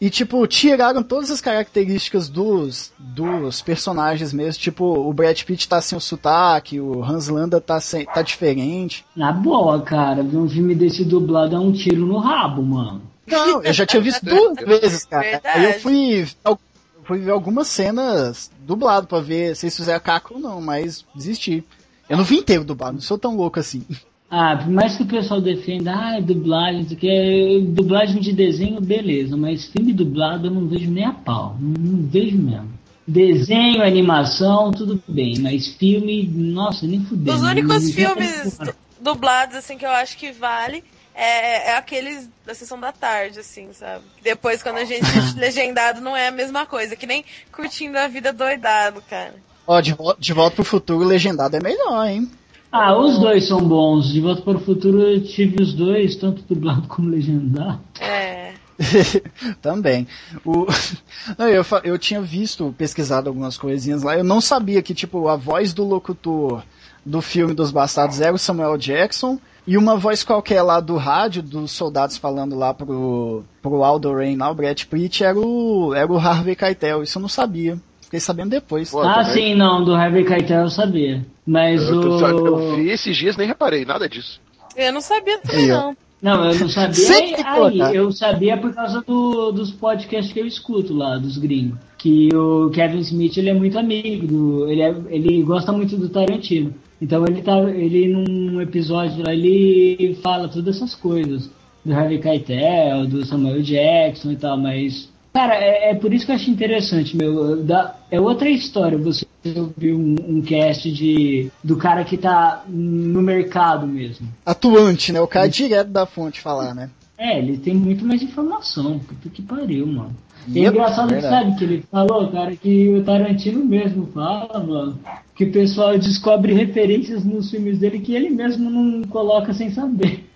[0.00, 4.62] E, tipo, tiraram todas as características dos, dos personagens mesmo.
[4.62, 9.04] Tipo, o Brad Pitt tá sem o sotaque, o Hans Landa tá, sem, tá diferente.
[9.14, 13.02] Na boa, cara, ver um filme desse dublado é um tiro no rabo, mano.
[13.26, 15.22] Não, eu já tinha visto duas vezes, cara.
[15.22, 15.58] Verdade.
[15.58, 16.58] Aí eu fui, eu
[17.04, 21.64] fui ver algumas cenas dublado pra ver se eles fizeram caco ou não, mas desisti.
[22.08, 23.84] Eu não vi inteiro dublado, não sou tão louco assim.
[24.30, 28.80] Ah, por mais que o pessoal defenda, ah, dublagem, isso aqui é dublagem de desenho,
[28.80, 32.68] beleza, mas filme dublado eu não vejo nem a pau, não, vejo mesmo.
[33.06, 37.34] Desenho, animação, tudo bem, mas filme, nossa, nem fudeu.
[37.34, 40.84] Os únicos filmes du- dublados, assim, que eu acho que vale
[41.14, 44.04] é, é aqueles da sessão da tarde, assim, sabe?
[44.22, 45.06] Depois, quando a gente
[45.36, 46.94] legendado, não é a mesma coisa.
[46.94, 49.34] Que nem curtindo a vida doidado, cara.
[49.68, 52.28] Ó, de, Vo- de volta pro futuro, legendado é melhor, hein?
[52.72, 54.08] Ah, os dois são bons.
[54.12, 57.78] De Volta para o Futuro eu tive os dois, tanto dublado como legendado.
[58.00, 58.52] É.
[59.60, 60.06] Também.
[60.44, 60.66] O...
[61.36, 64.16] Não, eu, eu tinha visto, pesquisado algumas coisinhas lá.
[64.16, 66.62] Eu não sabia que, tipo, a voz do locutor
[67.04, 69.38] do filme dos Bastardos era o Samuel Jackson.
[69.66, 74.36] E uma voz qualquer lá do rádio, dos soldados falando lá pro, pro Aldo Rain
[74.36, 77.02] lá, o Brad Pitt, era o, era o Harvey Keitel.
[77.02, 77.78] Isso eu não sabia.
[78.08, 78.90] Fiquei sabendo depois.
[78.90, 79.32] Pô, ah, também.
[79.50, 81.26] sim, não, do Harvey Keitel eu sabia.
[81.46, 82.76] Mas Eu, tô- eu o...
[82.76, 84.40] vi esses dias nem reparei, nada disso.
[84.74, 85.96] Eu não sabia também, Aí, não.
[86.20, 87.94] Não, eu não sabia Sempre aí, colocar.
[87.94, 91.78] eu sabia por causa do- dos podcasts que eu escuto lá, dos gringos.
[91.98, 96.08] Que o Kevin Smith, ele é muito amigo, do, ele, é- ele gosta muito do
[96.08, 96.74] Tarantino.
[97.02, 101.50] Então ele tá, ele num episódio lá, ele fala todas essas coisas.
[101.84, 105.08] Do Harvey Keitel, do Samuel Jackson e tal, mas...
[105.32, 107.62] Cara, é, é por isso que eu acho interessante, meu.
[107.62, 109.26] Da, é outra história você
[109.56, 114.28] ouvir um, um cast de, do cara que tá no mercado mesmo.
[114.44, 115.20] Atuante, né?
[115.20, 116.90] O cara é direto da fonte falar, né?
[117.16, 118.98] É, ele tem muito mais informação.
[119.00, 120.14] Puta que pariu, mano.
[120.46, 121.44] E é é engraçado que verdade.
[121.44, 124.98] sabe que ele falou, cara, que o Tarantino mesmo fala, mano,
[125.34, 130.27] que o pessoal descobre referências nos filmes dele que ele mesmo não coloca sem saber.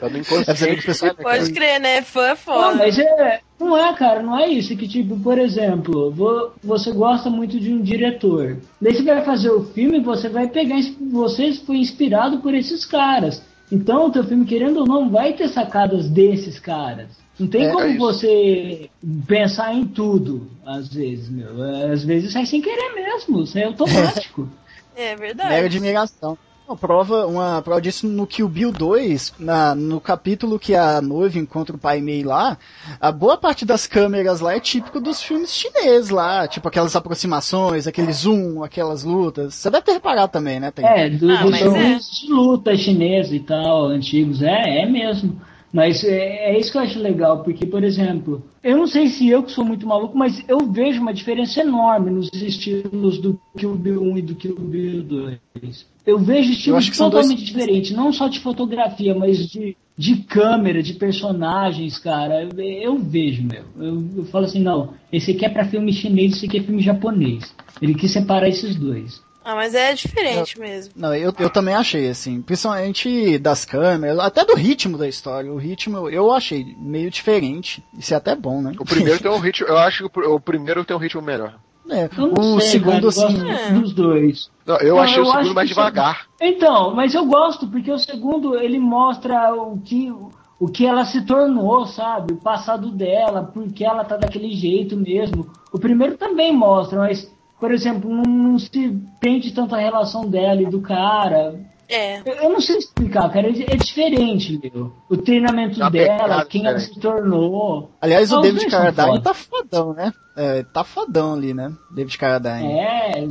[0.00, 0.86] Tá no É inconsciente.
[0.86, 2.02] pessoal Pode crer, né?
[2.02, 2.74] Fã é Não, foda.
[2.76, 4.76] mas é, não é, cara, não é isso.
[4.76, 8.58] Que, tipo, por exemplo, vo- você gosta muito de um diretor.
[8.80, 10.76] Daí você vai fazer o filme, você vai pegar,
[11.12, 13.42] você foi inspirado por esses caras.
[13.72, 17.08] Então, o teu filme, querendo ou não, vai ter sacadas desses caras.
[17.38, 18.88] Não tem É, como é você
[19.26, 21.50] pensar em tudo, às vezes, meu.
[21.92, 24.48] Às vezes sai sem querer mesmo, isso é automático.
[24.96, 25.64] É Mega verdade.
[25.64, 26.38] admiração.
[26.66, 31.38] Uma prova, uma prova disso no Kill Bill 2, na, no capítulo que a noiva
[31.38, 32.56] encontra o pai Mei lá,
[32.98, 37.86] a boa parte das câmeras lá é típico dos filmes chineses lá, tipo aquelas aproximações,
[37.86, 39.54] aquele zoom, aquelas lutas.
[39.54, 40.70] Você deve ter reparado também, né?
[40.70, 40.86] Tem.
[40.86, 45.38] É, do, Ah, dos mas filmes de luta chinesa e tal, antigos, é, é mesmo.
[45.74, 49.28] Mas é, é isso que eu acho legal, porque, por exemplo, eu não sei se
[49.28, 53.74] eu que sou muito maluco, mas eu vejo uma diferença enorme nos estilos do Kill
[53.74, 55.86] Bill 1 e do Kill Bill 2.
[56.06, 59.76] Eu vejo Eu estilos que são dois- totalmente diferentes, não só de fotografia, mas de,
[59.98, 62.48] de câmera, de personagens, cara.
[62.56, 63.64] Eu vejo, meu.
[63.76, 66.82] Eu, eu falo assim, não, esse aqui é pra filme chinês, esse aqui é filme
[66.82, 67.52] japonês.
[67.82, 69.20] Ele quis separar esses dois.
[69.44, 70.94] Ah, mas é diferente mesmo.
[70.96, 75.52] Não, eu, eu também achei, assim, principalmente das câmeras, até do ritmo da história.
[75.52, 77.84] O ritmo eu achei meio diferente.
[77.98, 78.72] Isso é até bom, né?
[78.78, 81.20] O primeiro tem um ritmo, eu acho que o pr- o primeiro tem um ritmo
[81.20, 81.54] melhor.
[81.90, 83.50] É, Eu não o sei, segundo, cara, eu assim.
[83.50, 83.70] É.
[83.72, 84.50] dos dois.
[84.64, 86.26] Não, eu Não, achei eu o segundo mais devagar.
[86.40, 90.10] Então, mas eu gosto, porque o segundo, ele mostra o que,
[90.58, 92.32] o que ela se tornou, sabe?
[92.32, 95.46] O passado dela, porque ela tá daquele jeito mesmo.
[95.70, 97.30] O primeiro também mostra, mas,
[97.64, 101.58] por exemplo, não, não se entende tanto a relação dela e do cara.
[101.88, 102.18] É.
[102.20, 104.92] Eu, eu não sei explicar, cara, é, é diferente, meu.
[105.08, 106.94] O treinamento Uma dela, pegada quem ela diferente.
[106.94, 107.90] se tornou.
[108.02, 109.20] Aliás, o Ah, David Carradine foda.
[109.22, 110.12] tá fodão, né?
[110.36, 111.72] É, tá fodão ali, né?
[111.90, 112.70] David Carradine.
[112.78, 113.28] É,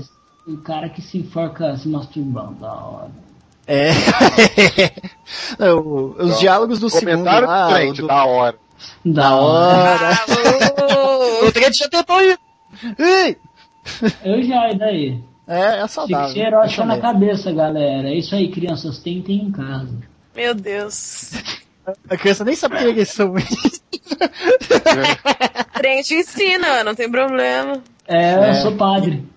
[0.48, 3.12] o cara que se enforca se masturbando, da hora.
[3.68, 3.92] É.
[5.60, 8.58] Não, os Ó, diálogos do segundo lá, frente, do- da hora.
[9.06, 10.10] Da hora.
[11.48, 12.40] O Trent já tentou ir.
[12.98, 13.38] Ei!
[14.24, 15.20] Eu já, e daí?
[15.48, 16.34] É, é saudável.
[16.34, 18.08] ser erótica é na cabeça, galera.
[18.10, 19.98] É isso aí, crianças, tentem em casa.
[20.36, 21.32] Meu Deus.
[22.10, 23.34] A criança nem sabe que eles são
[25.74, 27.84] Crente ensina, não tem problema.
[28.08, 28.50] É, É.
[28.52, 29.28] eu sou padre.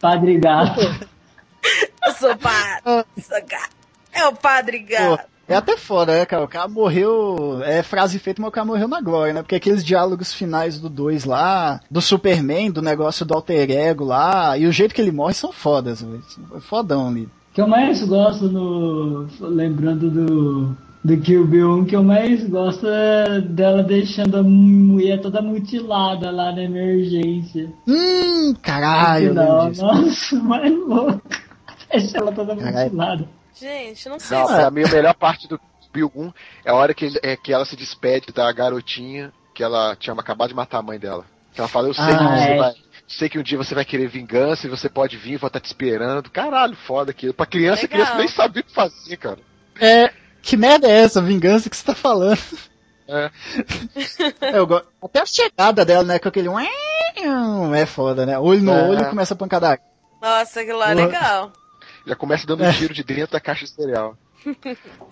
[0.00, 0.80] Padre gato.
[0.80, 3.04] Eu sou padre.
[3.20, 3.76] Sou gato.
[4.12, 5.28] É o padre Pô, gato.
[5.48, 6.44] É até foda, né, cara?
[6.44, 7.60] O cara morreu.
[7.62, 9.42] É frase feita, mas o cara morreu na glória, né?
[9.42, 14.56] Porque aqueles diálogos finais do 2 lá, do Superman, do negócio do alter ego lá,
[14.58, 16.22] e o jeito que ele morre são fodas, velho.
[16.54, 17.22] É Fodão ali.
[17.22, 19.26] O que eu mais gosto no.
[19.40, 20.86] Lembrando do.
[21.04, 26.32] Do Kill Bill 1, que eu mais gosto é dela deixando a mulher toda mutilada
[26.32, 27.72] lá na emergência.
[27.86, 31.22] Hum, caralho, Não, nossa, mais louco.
[31.92, 32.86] Deixa ela toda Caralho.
[32.86, 33.28] mutilada.
[33.58, 34.54] Gente, não sei Não, se...
[34.54, 35.58] pra mim a melhor parte do
[35.92, 36.32] Bill 1
[36.64, 40.14] é a hora que, ele- é, que ela se despede da garotinha que ela tinha
[40.14, 41.24] acabado de matar a mãe dela.
[41.54, 42.56] Que ela fala, eu sei Ah, que você é.
[42.58, 42.74] vai.
[43.08, 45.66] Sei que um dia você vai querer vingança e você pode vir, vou estar te
[45.66, 46.28] esperando.
[46.30, 47.32] Caralho, foda aquilo.
[47.32, 48.00] Pra criança, Legal.
[48.00, 49.38] criança nem sabia o que fazer, cara.
[49.80, 50.12] É.
[50.42, 51.22] Que merda é essa?
[51.22, 52.38] Vingança que você tá falando?
[53.08, 53.30] É.
[54.40, 54.88] É, eu gosto.
[55.02, 56.18] Até a chegada dela, né?
[56.18, 56.48] Com aquele.
[57.76, 58.38] É foda, né?
[58.38, 58.88] Olho no É.
[58.88, 59.80] olho e começa a pancadaria.
[60.20, 61.52] Nossa, aquilo lá é legal.
[62.06, 64.16] Já começa dando um tiro de dentro da caixa de cereal.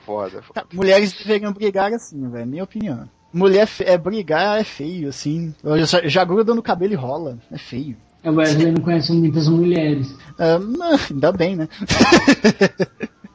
[0.07, 0.43] Foda.
[0.43, 0.43] foda.
[0.55, 2.47] Tá, Mulheres deveriam brigar assim, velho.
[2.47, 3.09] Minha opinião.
[3.33, 5.53] Mulher é brigar é feio, assim.
[5.65, 7.39] Eu já, já gruda no cabelo e rola.
[7.51, 7.97] É feio.
[8.25, 10.17] O Wesley não conhece muitas mulheres.
[10.39, 11.69] Ah, não, ainda bem, né?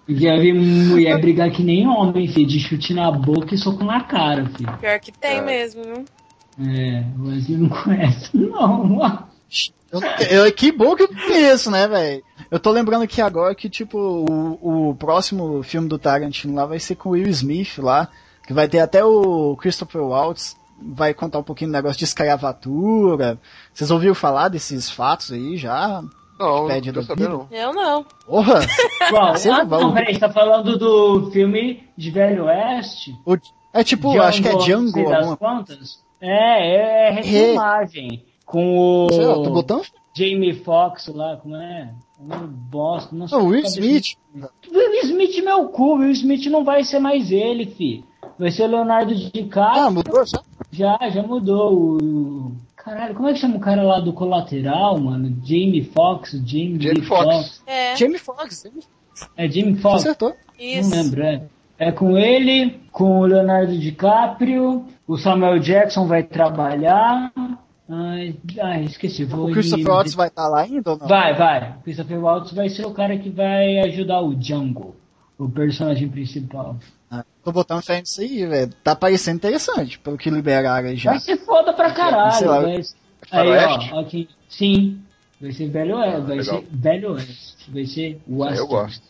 [0.07, 4.03] Já vi mulher brigar que nem homem, filho, de chute na boca e soco na
[4.05, 4.76] cara, filho.
[4.80, 5.41] Pior que tem É.
[5.41, 6.05] mesmo, viu?
[6.68, 9.28] É, o Wesley não conhece, não.
[9.91, 10.02] Eu,
[10.45, 12.24] eu- que bom que eu conheço, né, velho?
[12.52, 16.80] Eu tô lembrando aqui agora que, tipo, o, o próximo filme do Tarantino lá vai
[16.80, 18.08] ser com o Will Smith lá,
[18.45, 23.39] que vai ter até o Christopher Waltz, vai contar um pouquinho do negócio de escravatura.
[23.74, 26.02] Vocês ouviram falar desses fatos aí já?
[26.39, 27.47] Não, Pede não tô do sabendo não.
[27.52, 28.06] Eu não.
[28.26, 28.62] Porra!
[29.10, 29.36] Qual?
[29.36, 33.14] Você Ah, não vai não, peraí, você tá falando do filme de Velho Oeste?
[33.26, 33.36] O-
[33.74, 36.00] é tipo, Django, acho que é Django alguma quantas?
[36.22, 38.24] É, é refilmagem.
[38.50, 39.86] Com Sei lá, o tô botando.
[40.18, 41.93] Jamie Foxx lá, como é?
[42.20, 43.16] Um bosta.
[43.16, 44.18] Não sei Não, o Will Smith.
[44.36, 45.97] Will Smith, meu cu.
[45.97, 48.04] Will Smith não vai ser mais ele, fi.
[48.39, 49.84] Vai ser o Leonardo DiCaprio.
[49.84, 50.41] Ah, mudou já?
[50.72, 51.74] Já, já mudou.
[51.76, 52.52] O...
[52.76, 55.38] Caralho, como é que chama o cara lá do colateral, mano?
[55.43, 57.62] Jamie Foxx, Jamie, Jamie Foxx.
[57.68, 58.66] É, Jamie Foxx.
[59.38, 60.02] É Jamie Foxx?
[60.06, 60.34] Acertou.
[60.58, 60.89] isso.
[60.89, 61.43] Não lembro, é.
[61.78, 67.32] É com ele, com o Leonardo DiCaprio, o Samuel Jackson vai trabalhar.
[67.90, 69.26] Ai, ai esqueci.
[69.26, 71.08] Vou O Christopher Waltz vai estar lá ainda ou não?
[71.08, 71.72] Vai, vai.
[71.72, 74.96] O Christopher Waltz vai ser o cara que vai ajudar o Django,
[75.38, 76.78] o personagem principal.
[77.10, 78.72] Ah, tô botando fé nisso aí, velho.
[78.84, 81.12] Tá parecendo interessante, pelo que liberaram aí já.
[81.12, 82.34] Vai ser foda pra caralho.
[82.34, 82.60] Sei lá.
[82.60, 82.76] Vai...
[82.76, 82.84] Aí,
[83.30, 83.94] Faroeste?
[83.94, 84.30] ó, aqui.
[84.48, 85.02] Sim.
[85.42, 86.22] Vai ser Velho Oeste.
[86.22, 86.60] Vai legal.
[86.60, 87.72] ser Velho Oeste.
[87.72, 88.58] Vai ser West.
[88.58, 89.04] Eu gosto.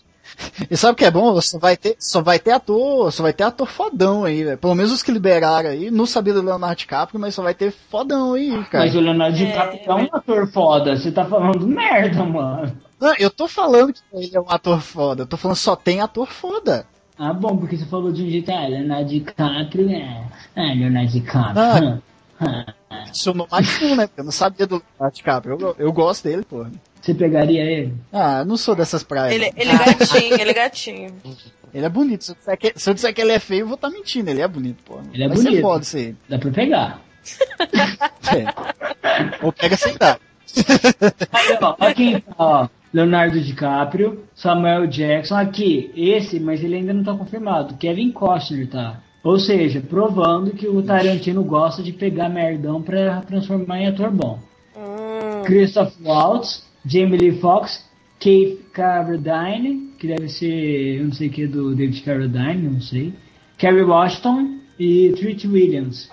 [0.70, 1.40] E sabe o que é bom?
[1.42, 4.58] Só vai ter, só vai ter ator, só vai ter ator fodão aí, velho.
[4.58, 7.72] Pelo menos os que liberaram aí, não sabia do Leonardo DiCaprio, mas só vai ter
[7.72, 8.86] fodão aí, cara.
[8.86, 10.98] Mas o Leonardo DiCaprio é um ator foda.
[10.98, 12.72] Você tá falando merda, mano.
[13.00, 16.02] Não, eu tô falando que ele é um ator foda, eu tô falando só tem
[16.02, 16.86] ator foda.
[17.18, 20.24] Ah, bom, porque você falou de um jeito, ah, Leonardo DiCaprio, é.
[20.56, 21.90] Ah, Leonardo DiCaprio.
[21.90, 22.00] Ah.
[22.90, 24.08] Adicionou mais um, né?
[24.08, 25.58] Porque eu não sabia do Leonardo DiCaprio.
[25.60, 26.72] Eu, eu gosto dele, porra.
[27.02, 27.94] Você pegaria ele?
[28.12, 29.34] Ah, eu não sou dessas praias.
[29.34, 29.62] Ele, não.
[29.62, 31.16] ele é gatinho, ele é gatinho.
[31.74, 32.24] Ele é bonito.
[32.24, 34.30] Se eu, disser que, se eu disser que ele é feio, eu vou estar mentindo.
[34.30, 35.04] Ele é bonito, porra.
[35.14, 35.62] Ele é Vai ser bonito.
[35.62, 36.16] foda isso aí.
[36.28, 37.02] Dá pra pegar.
[38.34, 39.46] É.
[39.46, 40.20] Ou pega sem dar.
[41.32, 42.68] Aí, ó, aqui, ó.
[42.92, 47.76] Leonardo DiCaprio, Samuel Jackson, aqui, esse, mas ele ainda não tá confirmado.
[47.78, 49.00] Kevin Costner tá.
[49.24, 54.40] Ou seja, provando que o Tarantino gosta de pegar merdão pra transformar em ator bom.
[54.76, 57.86] Hum, Christoph Waltz, Jamie Lee Foxx,
[58.20, 63.14] Keith Carradine, que deve ser, eu não sei o que, do David Carradine, não sei.
[63.58, 66.10] Kerry Washington e Treat Williams.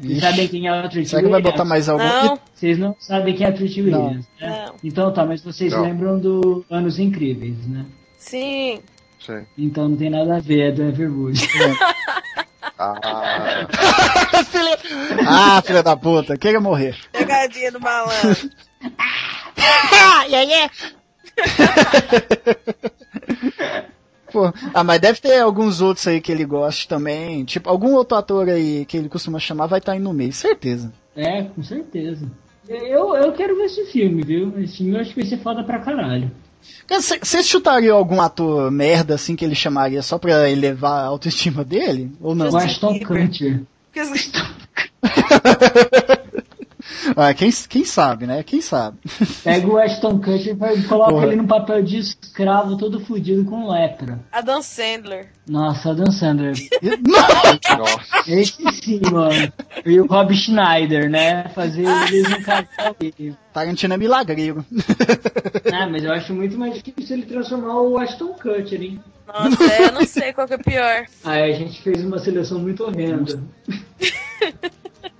[0.00, 1.52] Vocês sabem quem é o Treat Será que vai Williams?
[1.52, 2.04] botar mais algum?
[2.04, 4.04] não, Vocês não sabem quem é a Treat Não.
[4.04, 4.64] Williams, né?
[4.68, 4.74] não.
[4.84, 5.82] Então tá, mas vocês Não.
[5.82, 7.84] lembram do Anos Incríveis, né?
[8.16, 8.78] Sim.
[9.18, 9.42] Sim.
[9.58, 11.40] Então não tem nada a ver, é do Everwood.
[13.02, 14.78] Ah, filha...
[15.26, 16.96] Ah, filha da puta, queria morrer.
[17.12, 18.50] Pegadinha do malandro.
[19.56, 20.70] Ah, e aí?
[24.32, 27.44] Pô, ah, mas deve ter alguns outros aí que ele goste também.
[27.44, 30.92] Tipo, algum outro ator aí que ele costuma chamar vai estar aí no meio, certeza.
[31.16, 32.26] é, com certeza.
[32.68, 34.58] Eu, eu quero ver esse filme, viu?
[34.58, 36.30] Esse filme eu acho que vai ser foda pra caralho.
[36.88, 42.12] Vocês chutariam algum ator merda assim que ele chamaria só pra elevar a autoestima dele?
[42.20, 42.50] Ou não?
[42.50, 43.62] O Ashton Kutcher.
[47.16, 48.42] Ah, quem, quem sabe, né?
[48.42, 48.98] Quem sabe.
[49.42, 51.26] Pega o Ashton Kutcher e coloca Porra.
[51.26, 54.20] ele no papel de escravo todo fudido com lepra.
[54.32, 55.28] Adam Sandler.
[55.46, 56.54] Nossa, Adam Sandler.
[57.78, 58.30] Nossa.
[58.30, 59.52] Esse sim, mano.
[59.84, 61.48] E o Rob Schneider, né?
[61.54, 63.34] Fazer eles um casal aí.
[63.52, 64.64] Tarantino é milagreiro.
[65.72, 69.00] Ah, mas eu acho muito mais difícil ele transformar o Ashton Kutcher, hein?
[69.26, 71.06] Nossa, é, eu não sei qual que é pior.
[71.24, 73.42] Aí a gente fez uma seleção muito horrenda.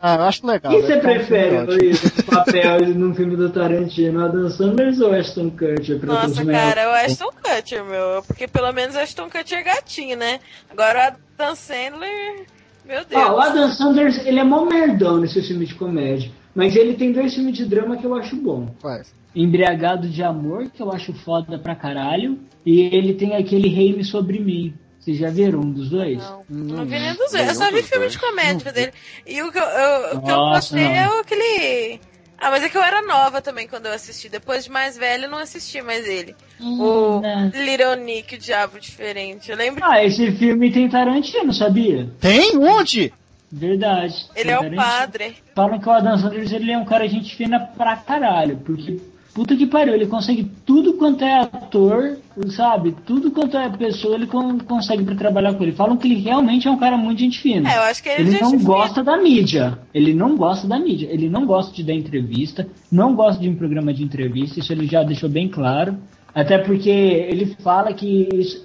[0.00, 0.72] Ah, eu acho legal.
[0.72, 0.86] Quem né?
[0.86, 1.60] você Tá prefere.
[1.62, 4.24] Luiz, esse papel num filme do Tarantino?
[4.24, 6.00] Adam Sandler ou Ashton Kutcher?
[6.00, 6.92] pra Nossa, cara, é o?
[6.92, 8.22] Ashton Kutcher, meu.
[8.26, 10.40] Porque pelo menos o Ashton Kutcher é gatinho, né?
[10.70, 12.46] Agora o Adam Sandler.
[12.84, 13.22] Meu Deus.
[13.22, 16.30] Ah, o Adam Sandler, ele é mó merdão nesse filme de comédia.
[16.54, 18.68] Mas ele tem dois filmes de drama que eu acho bom.
[18.80, 19.12] Quais?
[19.34, 22.38] Embriagado de Amor, que eu acho foda pra caralho.
[22.64, 24.74] E ele tem aquele Reine Sobre Mim.
[25.04, 26.16] Vocês já viram um dos dois?
[26.18, 27.46] Não, Não não vi nem dos dois.
[27.48, 28.92] Eu só Nenhum vi filme de comédia dele.
[29.26, 30.94] E o que eu, eu- o que eu Nossa, gostei não.
[30.94, 32.00] é o aquele.
[32.38, 34.28] Ah, mas é que eu era nova também quando eu assisti.
[34.28, 36.34] Depois de mais velho, eu não assisti mais ele.
[36.60, 37.50] o né.
[37.54, 39.50] Little Nick, o Diabo Diferente.
[39.50, 39.84] Eu lembro.
[39.84, 42.10] Ah, esse filme tem Tarantino, sabia?
[42.20, 42.56] Tem?
[42.56, 43.12] Onde?
[43.52, 44.14] Verdade.
[44.34, 44.82] ele é o Tarantino.
[44.82, 45.36] padre.
[45.54, 48.98] Falam que o Adam Sandler ele é um cara gente fina pra caralho, porque
[49.34, 52.16] puta que pariu, ele consegue tudo quanto é ator,
[52.50, 52.94] sabe?
[53.04, 55.72] Tudo quanto é pessoa, ele con- consegue pra trabalhar com ele.
[55.72, 57.70] Falam que ele realmente é um cara muito gente fina.
[57.70, 59.78] É, eu acho que ele, Ele gente não gosta da mídia.
[59.92, 61.08] Ele não gosta da mídia.
[61.10, 62.66] Ele não gosta de dar entrevista.
[62.90, 64.60] Não gosta de um programa de entrevista.
[64.60, 65.96] Isso ele já deixou bem claro.
[66.34, 68.60] Até porque ele fala que isso,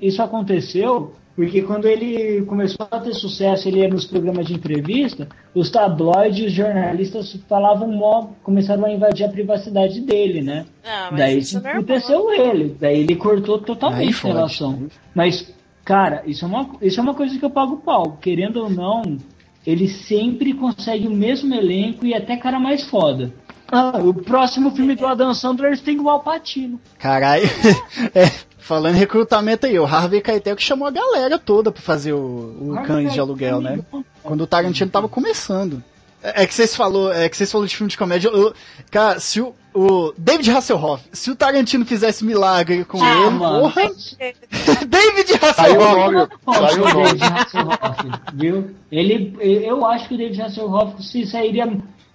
[0.00, 5.28] isso aconteceu porque quando ele começou a ter sucesso, ele ia nos programas de entrevista,
[5.54, 10.66] os tabloides e os jornalistas falavam mó, começaram a invadir a privacidade dele, né?
[10.84, 12.76] Ah, mas Daí isso é aconteceu ele.
[12.78, 14.86] Daí ele cortou totalmente a relação.
[15.14, 15.52] Mas,
[15.84, 18.18] cara, isso é, uma, isso é uma coisa que eu pago pau.
[18.20, 19.16] Querendo ou não,
[19.66, 23.32] ele sempre consegue o mesmo elenco e até cara mais foda.
[23.74, 26.78] Ah, o próximo filme do Adam Sandler tem o Alpatino.
[26.98, 27.44] Caralho.
[28.14, 28.24] É,
[28.62, 32.18] falando em recrutamento aí, o Harvey Keitel que chamou a galera toda pra fazer o,
[32.78, 33.80] o cães de aluguel, né?
[34.22, 35.82] Quando o Tarantino tava começando.
[36.22, 38.28] É é que vocês falou, é que vocês falou de filme de comédia.
[38.28, 38.54] eu-
[38.92, 43.60] cara, se o, o David Hasselhoff, se o Tarantino fizesse milagre com Ah, ele, mano.
[43.62, 43.82] porra,
[44.86, 46.12] David Saiu o Hasselhoff.
[46.12, 47.02] nome, saiu o nome.
[47.04, 48.70] David Hasselhoff, viu?
[48.90, 51.66] Ele, eu acho que o David Hasselhoff se sairia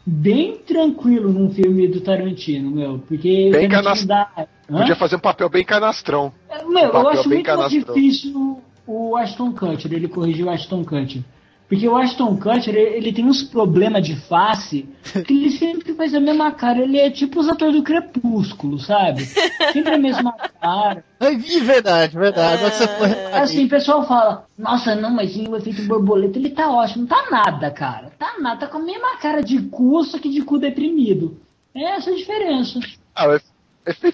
[0.10, 3.00] bem tranquilo num filme do Tarantino, meu.
[3.00, 4.30] Porque Bem o Tarantino canas- dá...
[4.70, 4.80] Hã?
[4.80, 6.32] Podia fazer um papel bem canastrão.
[6.68, 7.94] Meu, eu papel acho muito canastrão.
[7.94, 11.22] difícil o Ashton Kutcher, ele corrigiu o Ashton Kutcher.
[11.68, 14.88] Porque o Ashton Kutcher, ele, ele tem uns problemas de face
[15.26, 16.80] que ele sempre faz a mesma cara.
[16.80, 19.26] Ele é tipo os atores do Crepúsculo, sabe?
[19.74, 21.04] Sempre a mesma cara.
[21.20, 22.54] É verdade, verdade.
[22.54, 26.38] Agora que você falou, Assim, o pessoal fala, nossa, não, mas sim, o efeito borboleta,
[26.38, 27.02] ele tá ótimo.
[27.02, 28.12] Não tá nada, cara.
[28.20, 28.60] Tá nada.
[28.60, 31.40] Tá com a mesma cara de cu, só que de cu deprimido.
[31.74, 32.80] É essa a diferença.
[33.16, 33.57] Ah, o efeito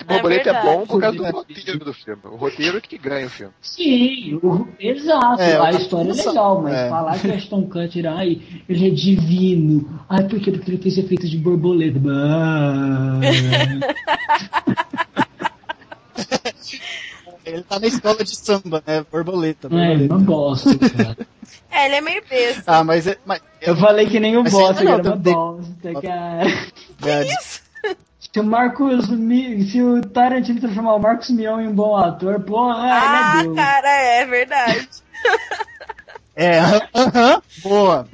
[0.07, 0.67] borboleta é, verdade.
[0.78, 2.21] bom por causa do roteiro do filme.
[2.26, 3.53] O roteiro é que ganha o filme.
[3.61, 5.41] Sim, o- exato.
[5.41, 6.89] É, a história é legal, mas é.
[6.89, 10.01] falar que o Ashton Kutcher, ai, ele é divino.
[10.09, 10.51] Ai, por quê?
[10.51, 11.99] Porque ele fez efeitos de borboleta.
[17.45, 19.05] Ele tá na escola de samba, né?
[19.11, 19.67] Borboleta.
[19.67, 20.13] é, borboleta.
[20.15, 21.17] uma bosta, cara.
[21.69, 22.63] É, ele é meio besta.
[22.67, 26.47] Ah, mas, é, mas Eu falei que nem o bosta, não, era uma bosta, cara.
[27.05, 27.24] é,
[28.34, 29.05] Se o Marcos,
[29.71, 33.43] se o Tarantino transformar o Marcos Mion em um bom ator, porra, ah, ele é
[33.43, 33.55] Deus.
[33.55, 34.89] cara, é verdade.
[36.36, 36.59] é,
[36.95, 38.07] aham, boa.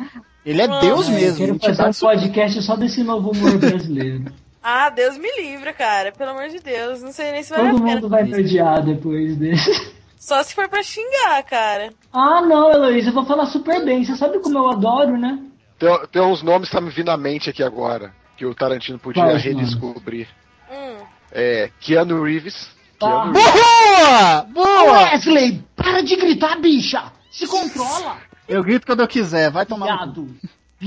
[0.45, 1.59] Ele é Ah, Deus É, eu mesmo.
[1.59, 4.25] quero fazer um podcast só desse novo humor brasileiro.
[4.61, 6.11] Ah, Deus me livre, cara.
[6.11, 7.01] Pelo amor de Deus.
[7.01, 9.93] Não sei nem se vale Todo mundo vai me odiar depois desse.
[10.17, 11.93] Só se for pra xingar, cara.
[12.11, 14.03] Ah, não, Heloísa, eu vou falar super bem.
[14.03, 15.39] Você sabe como eu adoro, né?
[15.79, 18.97] Tem, tem uns nomes que tá me vindo à mente aqui agora, que o Tarantino
[18.97, 20.25] podia Quais redescobrir.
[20.71, 21.03] Hum.
[21.29, 22.71] É, Keanu Reeves.
[22.97, 23.07] Tá.
[23.07, 23.43] Keanu Reeves.
[23.53, 24.41] Boa!
[24.53, 24.93] Boa!
[25.11, 27.11] Wesley, para de gritar, bicha!
[27.29, 28.17] Se controla!
[28.47, 29.87] Eu grito quando eu quiser, vai tomar.
[29.87, 30.35] Viado!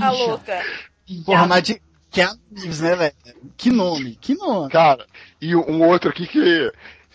[0.01, 0.11] A Bicha!
[0.25, 0.63] louca.
[1.27, 1.83] Porra, mas de.
[2.11, 3.15] Que é Reeves, né, velho?
[3.57, 4.71] Que nome, que nome.
[4.71, 5.07] Cara,
[5.41, 6.73] e um outro aqui que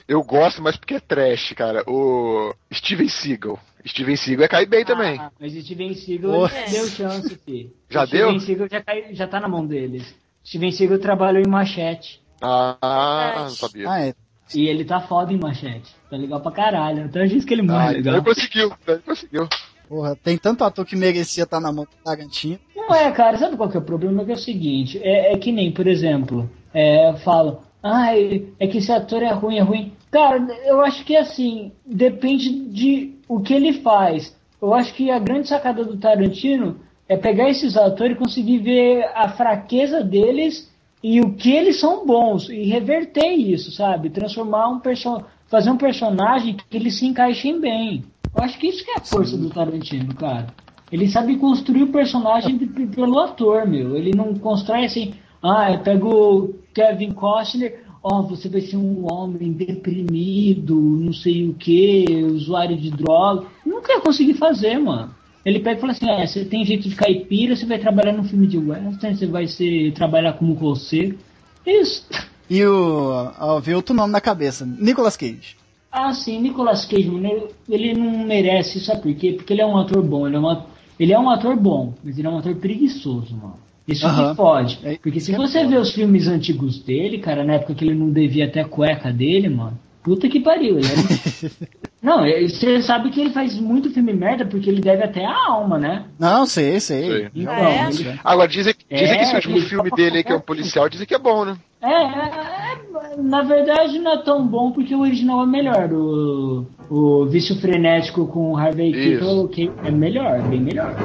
[0.08, 1.84] eu gosto, mas porque é trash, cara.
[1.88, 3.60] O Steven Seagal.
[3.86, 5.20] Steven Seagal é cair bem também.
[5.20, 6.64] Ah, mas Steven Seagal Porra.
[6.72, 7.72] deu chance, fi.
[7.90, 8.40] Já Steven deu?
[8.40, 10.16] Seagal já, cai- já tá na mão deles.
[10.48, 12.22] Steven Seagal trabalhou em Machete.
[12.42, 13.90] Ah, não sabia.
[13.90, 14.14] Ah, é.
[14.56, 15.94] E ele tá foda em Machete.
[16.10, 17.04] Tá legal pra caralho.
[17.04, 18.16] Então eu disse que ele morre Ah, legal.
[18.16, 19.50] ele conseguiu, ele conseguiu.
[19.90, 22.60] Porra, tem tanto ator que merecia estar na mão do Tarantino.
[22.76, 24.24] Não é, cara, sabe qual que é o problema?
[24.24, 28.78] Que é o seguinte, é, é que nem, por exemplo, é, falam, ai, é que
[28.78, 29.94] esse ator é ruim, é ruim.
[30.12, 34.36] Cara, eu acho que assim, depende de o que ele faz.
[34.62, 39.10] Eu acho que a grande sacada do Tarantino é pegar esses atores e conseguir ver
[39.16, 40.72] a fraqueza deles
[41.04, 44.10] e o que eles são bons e reverter isso, sabe?
[44.10, 48.04] Transformar um person fazer um personagem que eles se encaixem bem.
[48.36, 50.48] Eu acho que isso que é a força do Tarantino, cara.
[50.92, 53.96] Ele sabe construir o personagem pelo ator, meu.
[53.96, 59.06] Ele não constrói assim, ah, eu pego o Kevin Costner, ó, você vai ser um
[59.12, 63.48] homem deprimido, não sei o que, usuário de droga.
[63.66, 65.14] Nunca ia conseguir fazer, mano.
[65.46, 68.24] Ele pega e fala assim, é, você tem jeito de caipira, você vai trabalhar num
[68.24, 71.18] filme de western, você vai ser, trabalhar como roceiro.
[71.66, 72.06] Isso.
[72.50, 73.30] E o.
[73.40, 74.66] Ó, veio outro nome na cabeça.
[74.66, 75.58] Nicolas Cage.
[75.92, 79.34] Ah, sim, Nicolas Cage, mano, ele, ele não merece, sabe por quê?
[79.34, 80.66] Porque ele é um ator bom, ele é, uma,
[81.00, 83.56] ele é um ator bom, mas ele é um ator preguiçoso, mano.
[83.88, 84.30] Isso Aham.
[84.30, 84.80] que pode.
[84.84, 87.96] É, Porque se é você vê os filmes antigos dele, cara, na época que ele
[87.96, 90.78] não devia até a cueca dele, mano, puta que pariu.
[90.78, 91.02] Ele era...
[92.02, 95.78] não, você sabe que ele faz muito filme merda porque ele deve até a alma,
[95.78, 96.06] né?
[96.20, 97.02] Não, sei, sei.
[97.10, 97.30] Sei.
[97.36, 97.90] Então, é?
[97.90, 100.88] ele- Agora, dizem, dizem É, que esse último filme dele aí, que é um policial,
[100.90, 101.58] dizem que é bom, né?
[101.82, 105.92] É, é, é, na verdade não é tão bom porque o original é melhor.
[105.94, 108.92] O, o Vício Frenético com o Harvey.
[108.92, 110.96] Keitel que é melhor, bem melhor.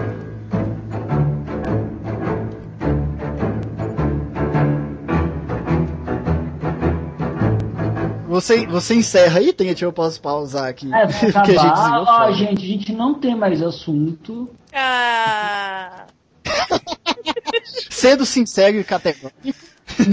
[8.32, 9.52] Você, você encerra aí?
[9.52, 10.88] Tem, eu posso pausar aqui.
[10.92, 12.32] É, que a gente acabar, desviou ó, fora.
[12.32, 14.48] gente, a gente não tem mais assunto.
[14.72, 16.06] Ah,
[17.90, 19.38] Sendo sincero e categórico.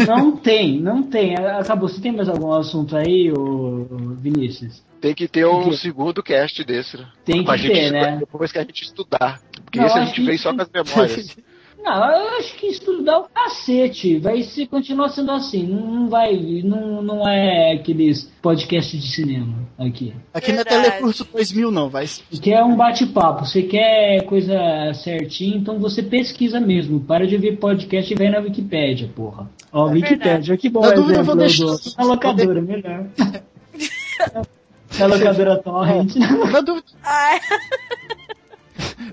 [0.05, 1.36] Não tem, não tem.
[1.36, 1.88] Acabou.
[1.88, 3.88] Você tem mais algum assunto aí, ô,
[4.20, 4.84] Vinícius?
[4.99, 7.07] Tem que ter um segundo cast desse, né?
[7.24, 8.17] Tem que gente ter, né?
[8.17, 9.39] Depois que a gente estudar.
[9.63, 11.38] Porque Não, esse a gente que veio só com as memórias.
[11.82, 14.18] Não, eu acho que estudar o cacete.
[14.20, 15.64] Vai se continuar sendo assim.
[15.66, 16.36] Não, não vai.
[16.64, 20.14] Não, não é aqueles podcasts de cinema aqui.
[20.34, 20.64] Aqui não é.
[20.66, 21.90] Telecurso 2000, não.
[21.90, 22.06] Vai.
[22.42, 23.46] Que é um bate-papo.
[23.46, 24.60] Você quer coisa
[24.94, 27.00] certinha, então você pesquisa mesmo.
[27.00, 29.50] Para de ouvir podcast e vai na Wikipédia, porra.
[29.72, 33.06] Ó, É Wikipédia, que bom Na dúvida, eu vou deixar- do- Na locadora, melhor.
[35.00, 36.16] Na locadora torrent.
[36.16, 37.40] Na dúvida, ai,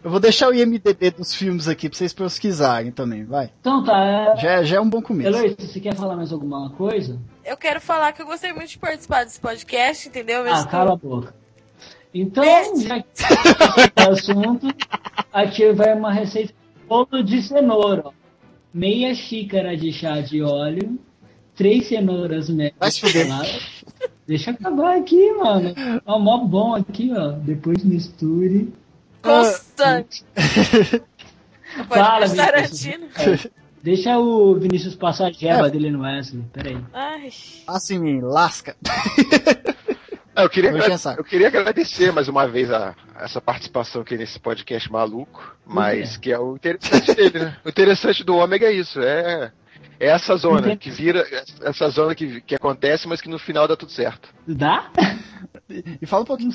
[0.03, 3.51] eu vou deixar o IMDB dos filmes aqui pra vocês pesquisarem também, vai.
[3.61, 4.34] Então tá.
[4.37, 5.28] Já, é- já é um bom começo.
[5.28, 7.18] Eloy, você quer falar mais alguma coisa?
[7.45, 10.41] eu quero falar que eu gostei muito de participar desse podcast, entendeu?
[10.41, 11.34] Ah, Mesmo cala a boca.
[12.12, 12.45] Então,
[12.80, 13.07] já que
[13.97, 14.66] é assunto,
[15.32, 18.03] aqui vai uma receita de bolo de cenoura.
[18.07, 18.12] ó.
[18.72, 20.99] Meia xícara de chá de óleo,
[21.55, 23.28] três cenouras Vai se fuder.
[23.28, 23.84] médias
[24.26, 25.72] Deixa eu acabar aqui, mano.
[26.05, 27.28] Ó, mó bom aqui, ó.
[27.30, 28.72] Depois misture.
[29.27, 30.24] Constante.
[31.89, 32.29] Pode Fala.
[32.35, 33.07] Tarantino.
[33.16, 33.51] É,
[33.83, 35.70] Deixa o Vinícius passar a jeba É.
[35.70, 36.43] dele no Wesley.
[36.53, 36.77] Peraí.
[36.93, 37.31] Ai,
[37.68, 38.74] Assim, lasca.
[40.35, 40.70] Ah, eu, queria,
[41.16, 46.18] eu queria agradecer mais uma vez a, essa participação aqui nesse podcast maluco, mas é.
[46.18, 47.57] que é o interessante dele, né?
[47.64, 49.51] O interessante do Ômega é isso, é,
[49.99, 50.76] é essa zona Entendi.
[50.78, 51.26] que vira,
[51.62, 54.28] essa zona que, que acontece, mas que no final dá tudo certo.
[54.47, 54.90] Dá?
[56.01, 56.53] E fala um pouquinho,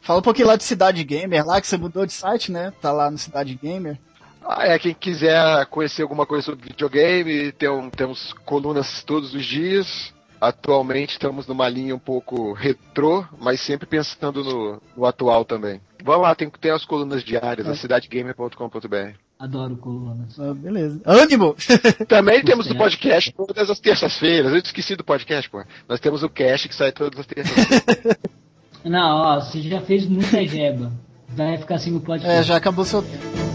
[0.00, 2.72] fala um pouquinho lá de Cidade Gamer, lá que você mudou de site, né?
[2.80, 3.98] Tá lá no Cidade Gamer.
[4.44, 9.44] Ah, é, quem quiser conhecer alguma coisa sobre videogame, tem um- temos colunas todos os
[9.44, 10.12] dias.
[10.40, 15.80] Atualmente estamos numa linha um pouco retrô, mas sempre pensando no, no atual também.
[16.02, 17.70] Vamos lá, tem, tem as colunas diárias, É.
[17.70, 19.14] a cidadegamer.com.br.
[19.38, 20.38] Adoro colunas.
[20.40, 21.00] Ah, beleza.
[21.04, 21.54] Ânimo!
[22.08, 24.52] Também temos o podcast todas as terças-feiras.
[24.52, 25.62] Eu esqueci do podcast, pô.
[25.88, 28.18] Nós temos o cast que sai todas as terças-feiras.
[28.84, 30.92] Não, ó, você já fez muita jeba.
[31.28, 32.40] Vai ficar assim no podcast.
[32.40, 33.47] É, já acabou seu tempo.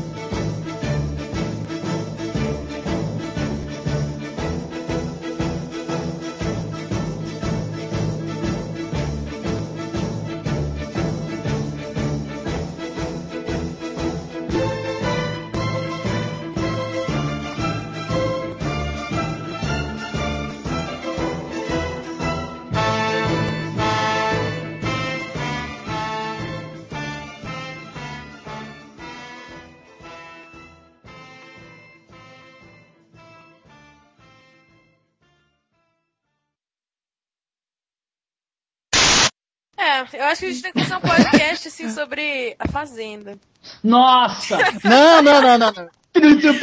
[40.34, 43.38] Acho que a gente tem que fazer um podcast assim sobre a Fazenda.
[43.84, 44.58] Nossa!
[44.84, 45.72] Não, não, não, não.
[45.72, 45.90] não.
[46.16, 46.60] É Não, toda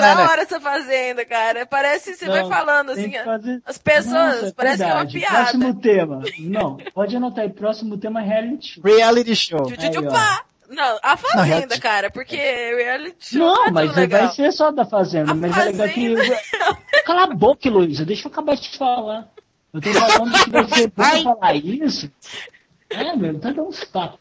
[0.00, 0.30] não, não.
[0.30, 1.66] hora essa Fazenda, cara.
[1.66, 3.62] Parece que você vai Não, falando Tem assim, fazer...
[3.66, 5.18] as pessoas, Nossa, parece que é uma verdade.
[5.18, 5.36] piada.
[5.36, 6.22] Próximo tema.
[6.38, 7.50] Não, pode anotar aí.
[7.50, 8.82] Próximo tema é reality show.
[8.84, 9.66] Reality show.
[9.66, 10.44] Tchutchupá.
[10.70, 14.20] Não, a Fazenda, reality- cara, porque reality show Não, é mas legal.
[14.26, 15.32] vai ser só da Fazenda.
[15.32, 16.16] A mas é legal que.
[16.16, 16.38] Fazenda.
[17.04, 18.04] Cala a boca, Luísa.
[18.06, 19.28] Deixa eu acabar de te falar.
[19.74, 21.22] Eu tô falando que vai ser bom Ai.
[21.22, 22.10] falar isso.
[22.90, 24.20] É, meu, tá dando uns papos.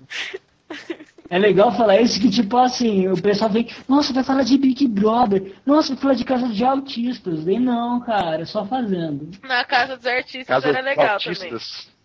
[1.29, 4.87] É legal falar isso que, tipo assim, o pessoal vem, nossa, vai falar de Big
[4.87, 7.45] Brother, nossa, vai falar de casa de autistas.
[7.47, 9.29] E não, cara, só fazendo.
[9.43, 11.53] Na Casa dos Artistas Casa era legal dos também.
[11.53, 11.97] autistas.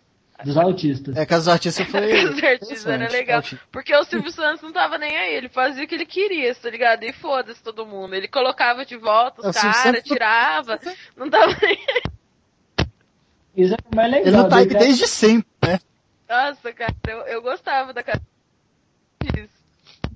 [0.43, 1.15] Dos autistas.
[1.15, 2.09] É, Casa dos Artistas Na foi.
[2.11, 3.43] Casa dos Artistas era legal.
[3.71, 6.69] Porque o Silvio Santos não tava nem aí, ele fazia o que ele queria, tá
[6.69, 7.03] ligado?
[7.03, 8.13] E foda-se todo mundo.
[8.13, 10.79] Ele colocava de volta É, os Silvio caras, Santos- tirava,
[11.15, 11.77] não tava nem
[13.55, 14.27] Isso é mais legal.
[14.27, 15.52] Ele não tá aí daí, cara, desde sempre, né?
[16.33, 18.19] Nossa, cara, eu, eu gostava da casa
[19.21, 19.53] disso.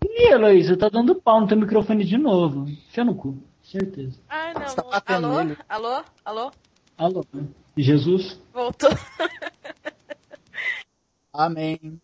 [0.03, 2.67] Ih, Heloísa, tá dando pau no teu microfone de novo.
[2.67, 4.19] Enfia no cu, certeza.
[4.27, 4.65] Ai, não.
[4.65, 5.43] Você tá batendo Alô?
[5.43, 5.57] nele.
[5.69, 6.03] Alô?
[6.25, 6.51] Alô?
[6.97, 7.23] Alô,
[7.77, 8.41] Jesus?
[8.51, 8.89] Voltou.
[11.31, 12.01] Amém.